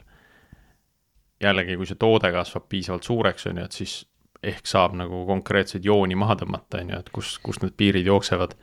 [1.44, 3.96] jällegi, kui see toode kasvab piisavalt suureks, on ju, et siis
[4.44, 8.56] ehk saab nagu konkreetseid jooni maha tõmmata, on ju, et kus, kus need piirid jooksevad.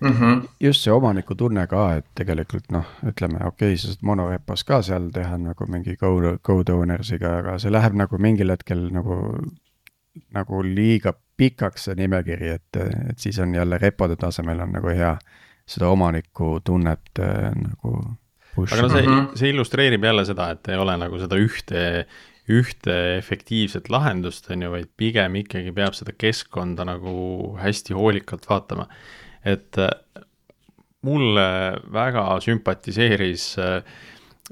[0.00, 0.12] mm.
[0.12, 0.48] -hmm.
[0.60, 5.10] just see omanikutunne ka, et tegelikult noh, ütleme okei okay,, sa saad monorepos ka seal
[5.10, 5.96] teha nagu mingi
[6.70, 9.16] owners'iga, aga see läheb nagu mingil hetkel nagu,
[10.32, 12.76] nagu liiga pikaks see nimekiri, et,
[13.10, 15.16] et siis on jälle repode tasemel on nagu hea
[15.66, 18.16] seda omanikutunnet äh, nagu
[18.56, 18.72] push.
[18.72, 19.28] aga no see, mhm.
[19.38, 21.84] see illustreerib jälle seda, et ei ole nagu seda ühte
[22.46, 28.86] ühte efektiivset lahendust, on ju, vaid pigem ikkagi peab seda keskkonda nagu hästi hoolikalt vaatama.
[29.46, 29.90] et äh,
[31.06, 31.48] mulle
[31.92, 33.82] väga sümpatiseeris äh,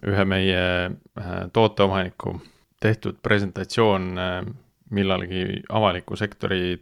[0.06, 2.36] ühe meie äh, tooteomaniku
[2.82, 4.12] tehtud presentatsioon
[4.94, 6.76] millalgi avaliku sektori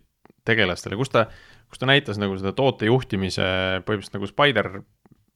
[0.45, 1.27] tegelastele, kus ta,
[1.70, 3.45] kus ta näitas nagu seda toote juhtimise
[3.87, 4.70] põhimõtteliselt nagu spider,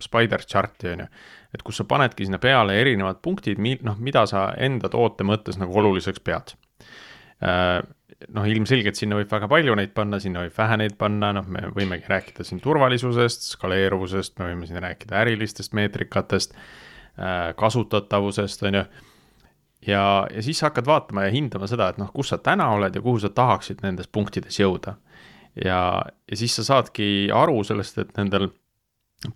[0.03, 1.11] spider chart'i on ju
[1.57, 5.59] et kus sa panedki sinna peale erinevad punktid, mi-, noh, mida sa enda toote mõttes
[5.61, 6.53] nagu oluliseks pead.
[7.45, 7.81] Äh,
[8.33, 11.67] noh, ilmselgelt sinna võib väga palju neid panna, sinna võib vähe neid panna, noh, me
[11.77, 16.57] võimegi rääkida siin turvalisusest, skaleeruvusest, me võime siin rääkida ärilistest meetrikatest,
[17.17, 18.85] äh, kasutatavusest, on ju
[19.87, 22.97] ja, ja siis sa hakkad vaatama ja hindama seda, et noh, kus sa täna oled
[22.97, 24.97] ja kuhu sa tahaksid nendes punktides jõuda.
[25.65, 28.51] ja, ja siis sa saadki aru sellest, et nendel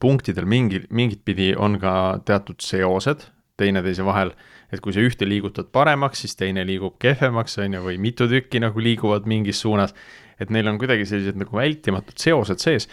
[0.01, 1.93] punktidel mingi, mingit pidi on ka
[2.27, 3.27] teatud seosed
[3.61, 4.33] teineteise vahel,
[4.73, 8.63] et kui sa ühte liigutad paremaks, siis teine liigub kehvemaks, on ju, või mitu tükki
[8.63, 9.93] nagu liiguvad mingis suunas,
[10.41, 12.89] et neil on kuidagi sellised nagu vältimatud seosed sees,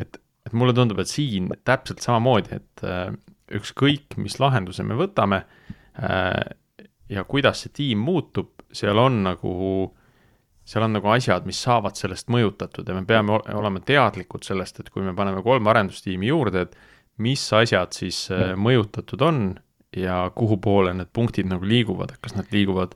[0.00, 3.12] et, et mulle tundub, et siin täpselt samamoodi, et äh,
[3.60, 6.40] ükskõik, mis lahenduse me võtame äh,
[7.10, 9.52] ja kuidas see tiim muutub, seal on nagu
[10.70, 14.90] seal on nagu asjad, mis saavad sellest mõjutatud ja me peame olema teadlikud sellest, et
[14.94, 16.76] kui me paneme kolm arendustiimi juurde, et
[17.20, 19.40] mis asjad siis äh, mõjutatud on
[19.96, 22.94] ja kuhu poole need punktid nagu liiguvad, et kas nad liiguvad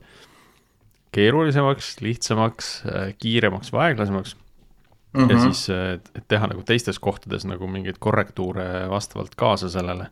[1.15, 5.19] keerulisemaks, lihtsamaks, äh, kiiremaks või aeglasemaks mm.
[5.19, 5.29] -hmm.
[5.29, 5.43] ja mhm.
[5.43, 10.09] siis, äh, et teha nagu teistes kohtades nagu mingeid korrektuure vastavalt kaasa sellele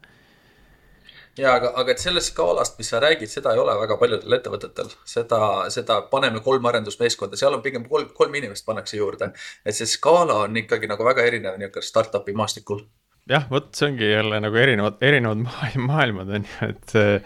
[1.38, 4.92] ja aga, aga et sellest skaalast, mis sa räägid, seda ei ole väga paljudel ettevõtetel.
[5.10, 5.40] seda,
[5.74, 9.32] seda paneme kolm arendusmeeskonda, seal on pigem kolm, kolm inimest pannakse juurde.
[9.66, 12.84] et see skaala on ikkagi nagu väga erinev niisugune startup'i maastikul.
[13.30, 15.42] jah, vot see ongi jälle nagu erinevad, erinevad
[15.90, 17.26] maailmad on ju, et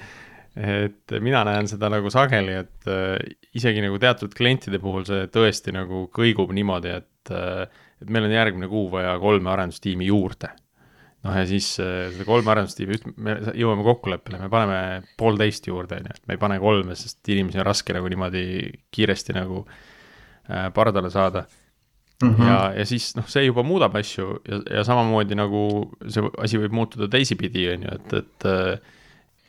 [0.57, 3.17] et mina näen seda nagu sageli, et äh,
[3.53, 7.67] isegi nagu teatud klientide puhul see tõesti nagu kõigub niimoodi, et, äh,
[8.01, 10.49] et meil on järgmine kuu vaja kolme arendustiimi juurde
[11.25, 14.81] noh, ja siis äh, seda kolme arendustiimi, me jõuame kokkuleppele, me paneme
[15.19, 18.43] poolteist juurde, on ju, et me ei pane kolme, sest inimesi on raske nagu niimoodi
[18.93, 21.45] kiiresti nagu äh, pardale saada
[22.21, 22.29] mm.
[22.29, 22.49] -hmm.
[22.49, 25.63] ja, ja siis noh, see juba muudab asju ja, ja samamoodi nagu
[26.07, 28.95] see asi võib muutuda teisipidi, on ju, et, et äh,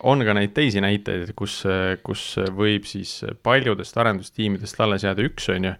[0.08, 1.64] on ka neid teisi näiteid, kus,
[2.06, 5.72] kus võib siis paljudest arendustiimidest alles jääda üks, on ju,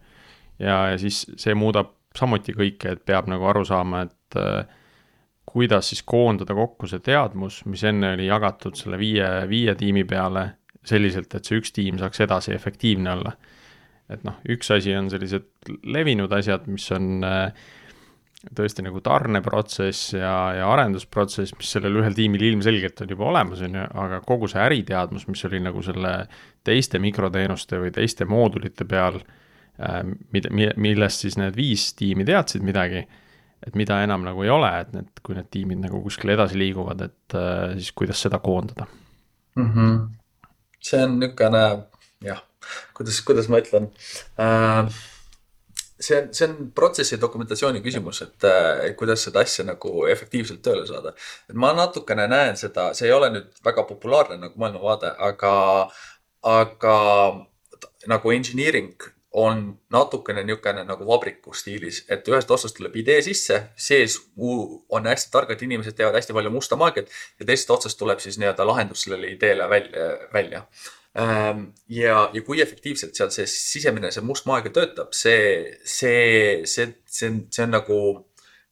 [0.58, 4.38] ja, ja siis see muudab samuti kõike, et peab nagu aru saama, et
[5.48, 10.44] kuidas siis koondada kokku see teadmus, mis enne oli jagatud selle viie, viie tiimi peale
[10.88, 13.34] selliselt, et see üks tiim saaks edasi efektiivne olla.
[14.08, 17.50] et noh, üks asi on sellised levinud asjad, mis on äh,
[18.56, 23.76] tõesti nagu tarneprotsess ja, ja arendusprotsess, mis sellel ühel tiimil ilmselgelt on juba olemas, on
[23.76, 26.14] ju, aga kogu see äriteadmus, mis oli nagu selle
[26.64, 29.20] teiste mikroteenuste või teiste moodulite peal,
[29.82, 30.00] äh,
[30.32, 33.04] mida, millest siis need viis tiimi teadsid midagi
[33.66, 37.02] et mida enam nagu ei ole, et need, kui need tiimid nagu kuskile edasi liiguvad,
[37.08, 38.86] et äh, siis kuidas seda koondada
[39.56, 39.70] mm?
[39.74, 40.00] -hmm.
[40.80, 41.64] see on niisugune
[42.24, 42.42] jah,
[42.94, 43.90] kuidas, kuidas ma ütlen
[44.38, 44.92] äh,.
[46.00, 50.86] see on, see on protsessi dokumentatsiooni küsimus, et äh, kuidas seda asja nagu efektiivselt tööle
[50.86, 51.14] saada.
[51.50, 55.54] et ma natukene näen seda, see ei ole nüüd väga populaarne nagu maailmavaade, aga,
[56.42, 56.96] aga
[58.06, 58.94] nagu engineering
[59.32, 65.32] on natukene niisugune nagu vabriku stiilis, et ühest otsast tuleb idee sisse, sees on hästi
[65.32, 67.10] targad inimesed, teevad hästi palju musta maagiat
[67.40, 70.62] ja teisest otsast tuleb siis nii-öelda lahendus sellele ideele välja, välja.
[71.18, 76.88] Ehm, ja, ja kui efektiivselt seal see sisemine, see must maagia töötab, see, see, see,
[77.04, 78.00] see on, see on nagu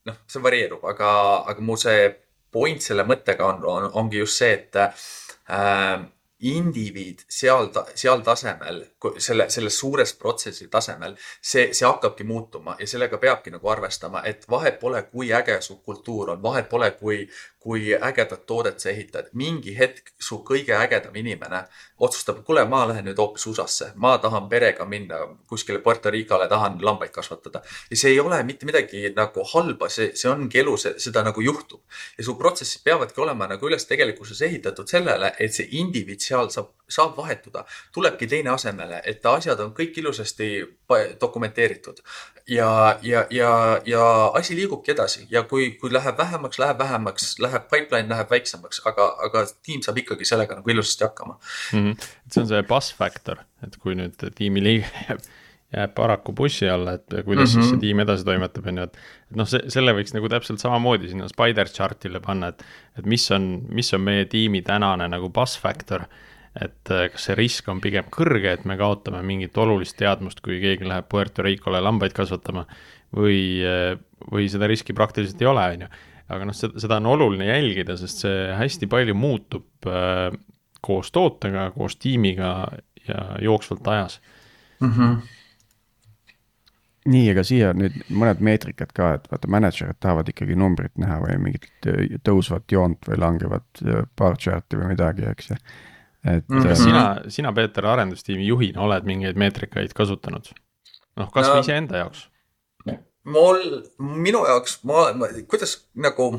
[0.07, 1.11] noh, see varieerub, aga,
[1.53, 2.09] aga mu see
[2.53, 6.07] point selle mõttega on, on, ongi just see, et äh,
[6.41, 8.83] indiviid seal, seal tasemel,
[9.19, 14.45] selle, selle suures protsessi tasemel, see, see hakkabki muutuma ja sellega peabki nagu arvestama, et
[14.51, 17.23] vahet pole, kui äge su kultuur on, vahet pole, kui,
[17.67, 19.27] kui ägedat toodet sa ehitad.
[19.33, 21.65] mingi hetk su kõige ägedam inimene
[21.99, 25.19] otsustab, kuule, ma lähen nüüd hoopis USA-sse, ma tahan perega minna
[25.51, 27.63] kuskile Puerto Ricale, tahan lambaid kasvatada.
[27.91, 31.83] ja see ei ole mitte midagi nagu halba, see, see ongi elu, seda nagu juhtub.
[32.19, 36.71] ja su protsessid peavadki olema nagu üles tegelikkuses ehitatud sellele, et see indiviid seal saab,
[36.99, 40.53] saab vahetuda, tulebki teine asemele, et asjad on kõik ilusasti
[41.21, 42.05] dokumenteeritud
[42.49, 44.03] ja, ja, ja, ja
[44.35, 49.09] asi liigubki edasi ja kui, kui läheb vähemaks, läheb vähemaks, läheb pipeline läheb väiksemaks, aga,
[49.27, 51.39] aga tiim saab ikkagi sellega nagu ilusasti hakkama
[51.73, 51.81] mm.
[51.81, 52.07] -hmm.
[52.31, 55.27] see on see bus factor, et kui nüüd tiimi liige jääb
[55.75, 57.47] jääb paraku bussi alla, et kuidas mm -hmm.
[57.53, 57.81] siis see mhm.
[57.81, 58.97] tiim edasi toimetab, on ju, et
[59.31, 62.65] et noh, see, selle võiks nagu täpselt samamoodi sinna spider chart'ile panna, et
[62.99, 66.07] et mis on, mis on meie tiimi tänane nagu bus factor,
[66.63, 70.61] et äh, kas see risk on pigem kõrge, et me kaotame mingit olulist teadmust, kui
[70.63, 72.67] keegi läheb Puerto Ricole lambaid kasvatama,
[73.17, 73.95] või, äh,
[74.33, 75.93] või seda riski praktiliselt ei ole, on ju.
[76.35, 80.29] aga noh, seda, seda on oluline jälgida, sest see hästi palju muutub äh,
[80.85, 82.53] koos tootega, koos tiimiga
[83.07, 84.21] ja jooksvalt ajas
[84.81, 84.93] mm.
[84.93, 85.17] -hmm
[87.07, 91.37] nii, aga siia nüüd mõned meetrikad ka, et vaata, mänedžerid tahavad ikkagi numbrit näha või
[91.39, 93.83] mingit äh, tõusvat joont või langevat
[94.19, 95.61] bar chart'i või midagi, eks ju.
[96.27, 96.63] Et mm.
[96.63, 96.75] -hmm.
[96.75, 100.53] sina, sina, Peeter, arendustiimi juhina oled mingeid meetrikaid kasutanud?
[101.17, 102.29] noh, kasvõi no, iseenda jaoks.
[103.25, 103.63] mul,
[103.99, 106.33] minu jaoks, ma, ma, kuidas nagu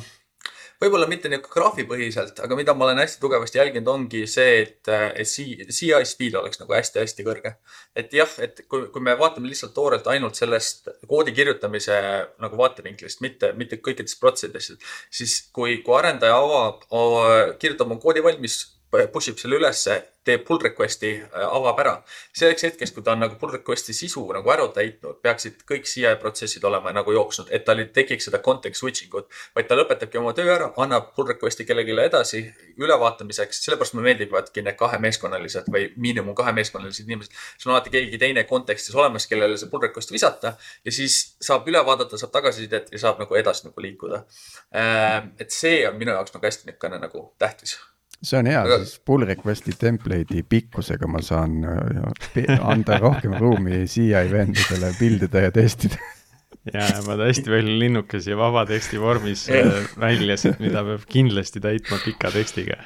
[0.81, 5.29] võib-olla mitte niisugune graafipõhiselt, aga mida ma olen hästi tugevasti jälginud, ongi see, et, et
[5.29, 7.55] CI speed oleks nagu hästi-hästi kõrge.
[7.97, 11.97] et jah, et kui, kui me vaatame lihtsalt toorelt ainult sellest koodi kirjutamise
[12.43, 16.85] nagu vaatevinklist, mitte, mitte kõikidest protsessidest, siis kui, kui arendaja avab,
[17.59, 18.61] kirjutab oma koodi valmis
[18.91, 21.93] push ib selle ülesse, teeb pull request'i, äh, avab ära.
[22.35, 26.15] selleks hetkeks, kui ta on nagu pull request'i sisu nagu ära täitnud, peaksid kõik CI
[26.21, 30.19] protsessid olema nagu jooksnud, et tal ei tekiks seda context switching ut, vaid ta lõpetabki
[30.19, 32.43] oma töö ära, annab pull request'i kellelegi edasi
[32.77, 33.63] ülevaatamiseks.
[33.65, 37.31] sellepärast mulle meeldivadki need kahemeeskonnalised või miinimum kahemeeskonnalised inimesed.
[37.57, 41.67] sul on alati keegi teine kontekstis olemas, kellele see pull request visata ja siis saab
[41.67, 44.23] üle vaadata, saab tagasisidet ja saab nagu edasi nagu liikuda.
[44.75, 47.77] Äh, et see on minu jaoks nagu hästi niisugune nagu tähtis
[48.23, 54.13] see on hea, siis pull request'i template'i pikkusega ma saan äh, anda rohkem ruumi CI
[54.31, 56.01] vendadele pildida ja testida
[56.73, 61.99] ja ma hästi palju linnukesi vaba teksti vormis äh, väljas, et mida peab kindlasti täitma
[62.05, 62.79] pika tekstiga.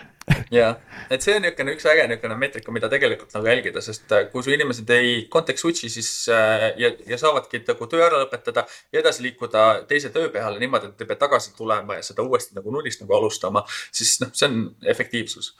[0.54, 0.78] Jah,
[1.10, 4.44] et see on niisugune üks äge niisugune meetrika, mida tegelikult nagu jälgida, sest äh, kui
[4.46, 8.64] su inimesed ei context switch'i, siis äh, ja, ja saavadki nagu töö ära lõpetada
[8.94, 12.56] ja edasi liikuda teise töö peale niimoodi, et te peate tagasi tulema ja seda uuesti
[12.58, 14.62] nagu nullist nagu alustama, siis noh, see on
[14.94, 15.54] efektiivsus.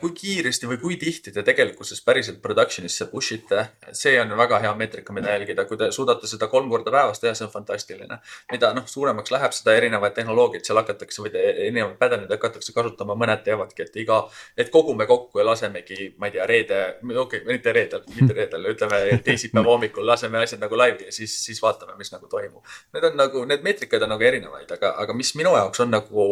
[0.00, 4.72] Kui kiiresti või kui tihti te tegelikkuses päriselt production'isse push ite, see on väga hea
[4.78, 8.18] meetrika, mida jälgida, kui te suudate seda kolm korda päevas teha, see on fantastiline.
[8.52, 13.44] mida noh, suuremaks läheb, seda erinevaid tehnoloogiaid seal hakatakse või erinevaid pädeneid hakatakse kasutama, mõned
[13.44, 14.22] teevadki, et iga,
[14.56, 18.72] et kogume kokku ja lasemegi, ma ei tea, reede, okei okay,, mitte reedel, mitte reedel,
[18.72, 22.64] ütleme teisipäeva hommikul laseme asjad nagu laivi ja siis, siis vaatame, mis nagu toimub.
[22.94, 26.28] Need on nagu, need meetrikaid on nagu erinevaid, aga, aga mis minu jaoks on nagu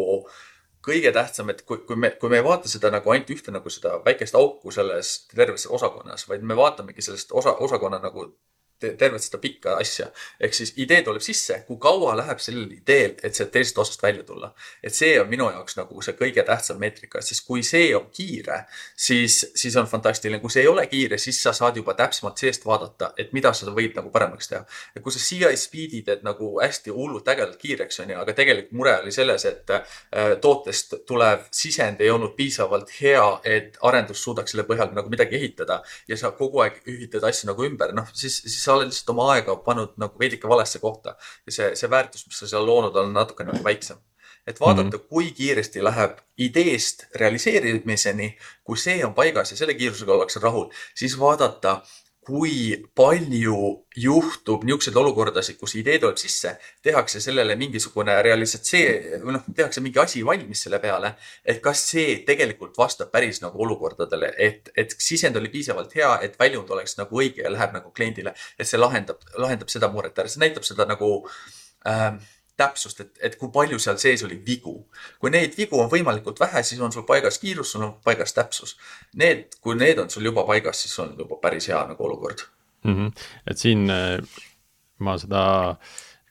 [0.87, 3.71] kõige tähtsam, et kui, kui me, kui me ei vaata seda nagu ainult ühte nagu
[3.73, 8.29] seda väikest auku selles terves osakonnas, vaid me vaatamegi sellest osa, osakonna nagu
[8.79, 10.07] tervet seda pikka asja.
[10.39, 14.23] ehk siis idee tuleb sisse, kui kaua läheb sellel ideel, et sealt teisest otsast välja
[14.23, 14.53] tulla.
[14.83, 18.63] et see on minu jaoks nagu see kõige tähtsam meetrika, siis kui see on kiire,
[18.95, 20.39] siis, siis on fantastiline.
[20.39, 23.71] kui see ei ole kiire, siis sa saad juba täpsemalt seest vaadata, et mida sa
[23.73, 24.65] võid nagu paremaks teha.
[24.95, 28.77] et kui sa CI speed'i teed nagu hästi hullult ägedalt kiireks, on ju, aga tegelikult
[28.77, 29.97] mure oli selles, et äh,
[30.41, 35.81] tootest tulev sisend ei olnud piisavalt hea, et arendus suudaks selle põhjal nagu midagi ehitada
[36.07, 39.31] ja sa kogu aeg ühitad asju nagu ümber, noh siis, siis sa oled lihtsalt oma
[39.35, 41.15] aega pannud nagu veidike valesse kohta
[41.45, 44.03] ja see, see väärtus, mis sa seal loonud, on natuke nagu väiksem.
[44.47, 45.07] et vaadata mm, -hmm.
[45.09, 51.19] kui kiiresti läheb ideest realiseerimiseni, kui see on paigas ja selle kiirusega ollakse rahul, siis
[51.19, 51.81] vaadata
[52.27, 53.57] kui palju
[53.95, 60.01] juhtub niisuguseid olukordasid, kus idee tuleb sisse, tehakse sellele mingisugune realisatsioon või noh, tehakse mingi
[60.03, 61.13] asi valmis selle peale.
[61.45, 66.35] et kas see tegelikult vastab päris nagu olukordadele, et, et sisend oli piisavalt hea, et
[66.39, 70.27] väljund oleks nagu õige ja läheb nagu kliendile, et see lahendab, lahendab seda muret ära,
[70.27, 71.13] see näitab seda nagu
[71.87, 72.11] äh,
[72.57, 74.75] täpsust, et, et kui palju seal sees oli vigu.
[75.19, 78.77] kui neid vigu on võimalikult vähe, siis on sul paigas kiirus, sul on paigas täpsus.
[79.15, 82.45] Need, kui need on sul juba paigas, siis on juba päris hea nagu olukord
[82.83, 82.95] mm.
[82.95, 83.25] -hmm.
[83.47, 84.19] et siin äh,
[84.99, 85.43] ma seda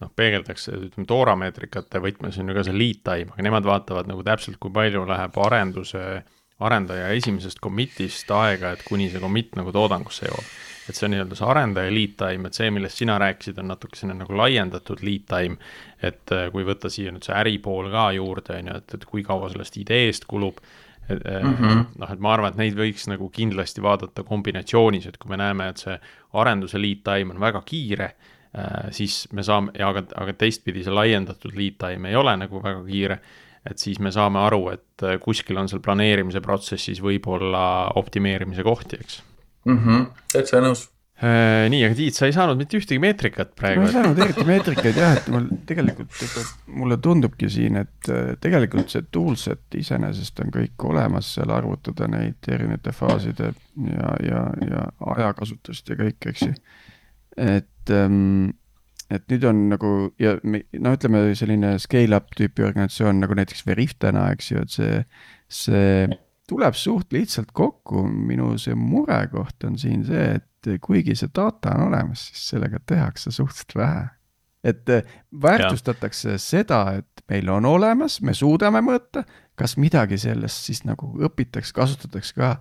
[0.00, 4.24] noh, peegeldaks, ütleme toorameetrikate võtmes on ju ka see lead time, aga nemad vaatavad nagu
[4.26, 6.02] täpselt, kui palju läheb arenduse,
[6.60, 10.54] arendaja esimesest commit'ist aega, et kuni see commit nagu toodangusse jõuab
[10.88, 14.14] et see on nii-öelda see arendaja lead time, et see, millest sina rääkisid, on natukene
[14.14, 15.58] nagu laiendatud lead time.
[16.02, 19.24] et äh, kui võtta siia nüüd see äripool ka juurde, on ju, et, et kui
[19.26, 20.60] kaua sellest ideest kulub.
[21.08, 21.84] Mm -hmm.
[21.98, 25.68] noh, et ma arvan, et neid võiks nagu kindlasti vaadata kombinatsioonis, et kui me näeme,
[25.68, 25.98] et see
[26.32, 28.04] arenduse lead time on väga kiire
[28.58, 32.82] äh, siis me saame, aga, aga teistpidi see laiendatud lead time ei ole nagu väga
[32.84, 33.20] kiire
[33.70, 39.00] et siis me saame aru, et äh, kuskil on seal planeerimise protsessis võib-olla optimeerimise kohti,
[39.00, 39.22] eks
[39.64, 39.78] mm.
[39.78, 40.06] -hmm.
[40.32, 43.80] täitsa nõus Äh, nii, aga Tiit, sa ei saanud mitte ühtegi meetrikat praegu.
[43.80, 46.12] ma ei saanud eriti meetrikaid jah, et mul tegelikult,
[46.76, 52.50] mulle tundubki siin, et äh, tegelikult see toolset iseenesest on kõik olemas seal arvutada neid
[52.52, 56.52] erinevate faaside ja, ja, ja ajakasutust ja kõik, eks ju.
[57.46, 58.52] et, ähm,
[59.10, 59.90] et nüüd on nagu
[60.22, 65.00] ja no ütleme, selline scale-up tüüpi organisatsioon nagu näiteks Veriff täna, eks ju, et see,
[65.52, 66.08] see
[66.50, 71.88] tuleb suht lihtsalt kokku, minu see murekoht on siin see, et kuigi see data on
[71.88, 74.04] olemas, siis sellega tehakse suhteliselt vähe.
[74.66, 75.02] et äh,
[75.42, 76.38] väärtustatakse ja.
[76.42, 79.22] seda, et meil on olemas, me suudame mõõta,
[79.54, 82.56] kas midagi sellest siis nagu õpitakse, kasutatakse ka.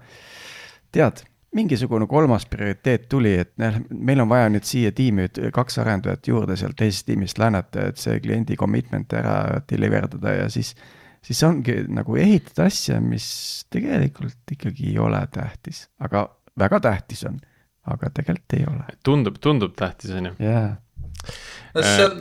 [0.94, 1.24] tead,
[1.56, 6.58] mingisugune kolmas prioriteet tuli, et noh, meil on vaja nüüd siia tiimi kaks arendajat juurde
[6.60, 10.76] sealt teisest tiimist läänata, et see kliendi commitment ära deliver dada ja siis
[11.26, 13.28] siis ongi nagu ehitada asja, mis
[13.74, 16.28] tegelikult ikkagi ei ole tähtis, aga
[16.60, 17.40] väga tähtis on
[17.92, 18.98] aga tegelikult ei ole.
[19.06, 20.34] tundub, tundub tähtis, on ju.
[20.42, 20.76] jaa.
[21.76, 22.16] no seal,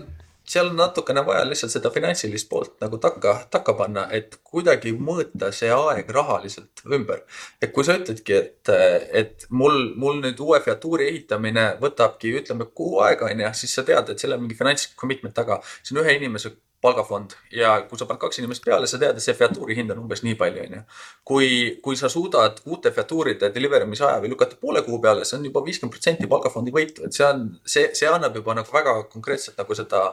[0.44, 5.50] seal on natukene vaja lihtsalt seda finantsilist poolt nagu takka, takka panna, et kuidagi mõõta
[5.56, 7.24] see aeg rahaliselt ümber.
[7.62, 8.72] et kui sa ütledki, et,
[9.22, 13.86] et mul, mul nüüd uue featuuri ehitamine võtabki, ütleme kuu aega, on ju, siis sa
[13.88, 15.60] tead, et seal on mingi finants commitment taga.
[15.82, 16.54] see on ühe inimese
[16.84, 20.02] palgafond ja kui sa paned kaks inimest peale, sa tead, et see featuuri hind on
[20.04, 20.82] umbes nii palju, onju.
[21.30, 21.48] kui,
[21.84, 25.48] kui sa suudad uute featuuride deliver imise aja või lükata poole kuu peale, see on
[25.48, 29.60] juba viiskümmend protsenti palgafondi võitu, et see on, see, see annab juba nagu väga konkreetselt
[29.60, 30.04] nagu seda,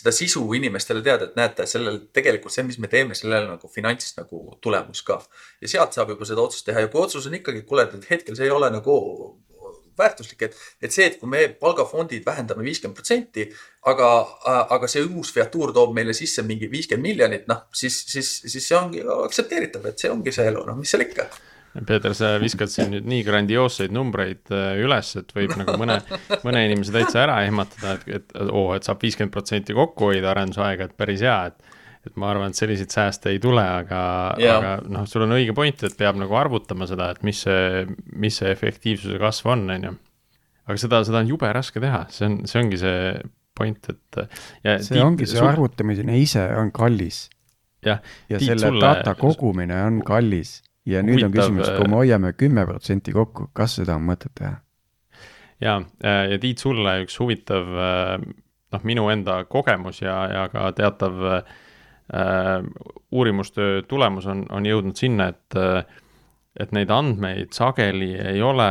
[0.00, 4.14] seda sisu inimestele teada, et näete, sellel tegelikult see, mis me teeme, sellel nagu finants
[4.20, 5.20] nagu tulemus ka.
[5.60, 8.38] ja sealt saab juba seda otsust teha ja kui otsus on ikkagi, kuule, et hetkel
[8.38, 8.96] see ei ole nagu
[10.00, 13.46] väärtuslik, et, et see, et kui me palgafondid vähendame viiskümmend protsenti,
[13.90, 14.08] aga,
[14.76, 18.78] aga see uus featuur toob meile sisse mingi viiskümmend miljonit, noh, siis, siis, siis see
[18.78, 21.30] ongi aktsepteeritav, et see ongi see elu, noh, mis seal ikka
[21.86, 26.00] Peeter, sa viskad siin nüüd nii grandioosseid numbreid äh, üles, et võib nagu mõne,
[26.42, 30.88] mõne inimese täitsa ära ehmatada, et, et oo, et saab viiskümmend protsenti kokku hoida arendusaega,
[30.90, 35.04] et päris hea, et et ma arvan, et selliseid sääste ei tule, aga, aga noh,
[35.08, 37.84] sul on õige point, et peab nagu arvutama seda, et mis see,
[38.16, 39.92] mis see efektiivsuse kasv on, on ju.
[40.70, 43.04] aga seda, seda on jube raske teha, see on, see ongi see
[43.60, 44.22] point, et.
[44.64, 45.50] see tiip, ongi, see sul...
[45.50, 47.26] arvutamine ise on kallis.
[47.84, 48.00] ja,
[48.32, 48.84] ja selle sulle...
[48.86, 51.30] data kogumine on kallis ja nüüd huvitav...
[51.30, 54.56] on küsimus, kui me hoiame kümme protsenti kokku, kas seda on mõtet teha?
[55.60, 61.42] ja, ja Tiit, sulle üks huvitav noh, minu enda kogemus ja, ja ka teatav äh,
[61.44, 61.69] Äh,
[63.12, 65.84] uurimustöö tulemus on, on jõudnud sinna, et äh,
[66.60, 68.66] et neid andmeid sageli ei ole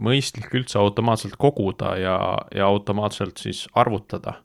[0.00, 2.16] mõistlik üldse automaatselt koguda ja,
[2.56, 4.40] ja automaatselt siis arvutada.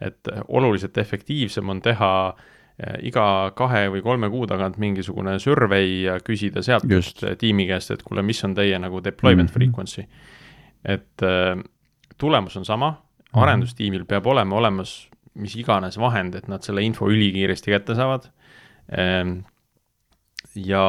[0.00, 6.18] et oluliselt efektiivsem on teha äh, iga kahe või kolme kuu tagant mingisugune survey ja
[6.20, 7.24] küsida sealt Just.
[7.38, 9.72] tiimi käest, et kuule, mis on teie nagu deployment mm -hmm.
[9.72, 10.04] frequency.
[10.84, 11.22] et
[12.18, 13.42] tulemus on sama, mhm.
[13.42, 18.28] arendustiimil peab olema olemas mis iganes vahend, et nad selle info ülikiiresti kätte saavad.
[18.96, 19.38] Ehm,
[20.56, 20.86] ja,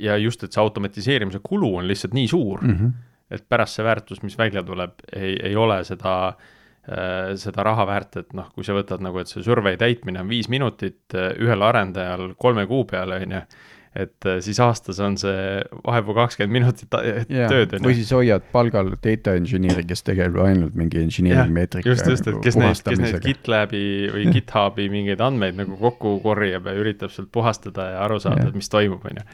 [0.00, 2.92] ja just, et see automatiseerimise kulu on lihtsalt nii suur mm, -hmm.
[3.30, 8.16] et pärast see väärtus, mis välja tuleb, ei, ei ole seda äh, seda raha väärt,
[8.16, 11.62] et noh, kui sa võtad nagu, et see survey täitmine on viis minutit äh, ühel
[11.62, 13.42] arendajal kolme kuu peale, on ju
[13.98, 16.94] et äh, siis aastas on see vahepeal kakskümmend minutit
[17.26, 17.50] yeah.
[17.50, 17.74] tööd.
[17.82, 21.90] või siis hoiad palgal data engineer'i, kes tegeleb ainult mingi engineering meetrika.
[21.90, 23.84] just, just, et kes neid, kes neid GitLabi
[24.14, 28.52] või GitHubi mingeid andmeid nagu kokku korjab ja üritab sealt puhastada ja aru saada yeah.,
[28.52, 29.26] et mis toimub, on ju.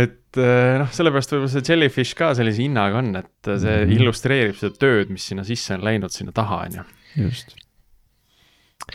[0.00, 3.94] et äh, noh, sellepärast võib-olla see Jellyfish ka sellise hinnaga on, et see mm -hmm.
[3.98, 6.88] illustreerib seda tööd, mis sinna sisse on läinud, sinna taha, on ju.
[7.26, 7.56] just.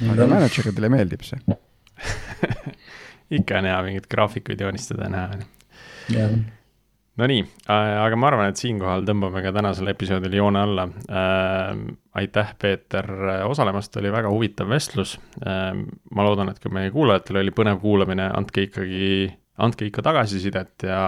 [0.01, 1.59] aga mänedžeridele meeldib see
[3.31, 5.41] ikka on hea mingeid graafikuid joonistada ja näha.
[7.19, 11.81] Nonii, äh, aga ma arvan, et siinkohal tõmbame ka tänasel episoodil joone alla äh,.
[12.19, 13.07] aitäh, Peeter,
[13.47, 15.73] osalemast, oli väga huvitav vestlus äh,.
[16.15, 19.27] ma loodan, et ka meie kuulajatel oli põnev kuulamine, andke ikkagi,
[19.59, 21.01] andke ikka tagasisidet ja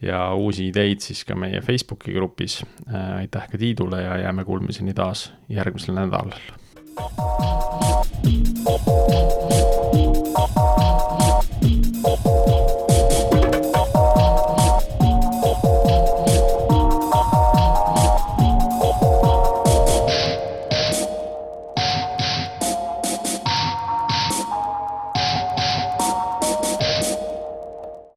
[0.00, 3.20] ja uusi ideid siis ka meie Facebooki grupis äh,.
[3.22, 6.42] aitäh ka Tiidule ja jääme kuulmiseni taas järgmisel nädalal.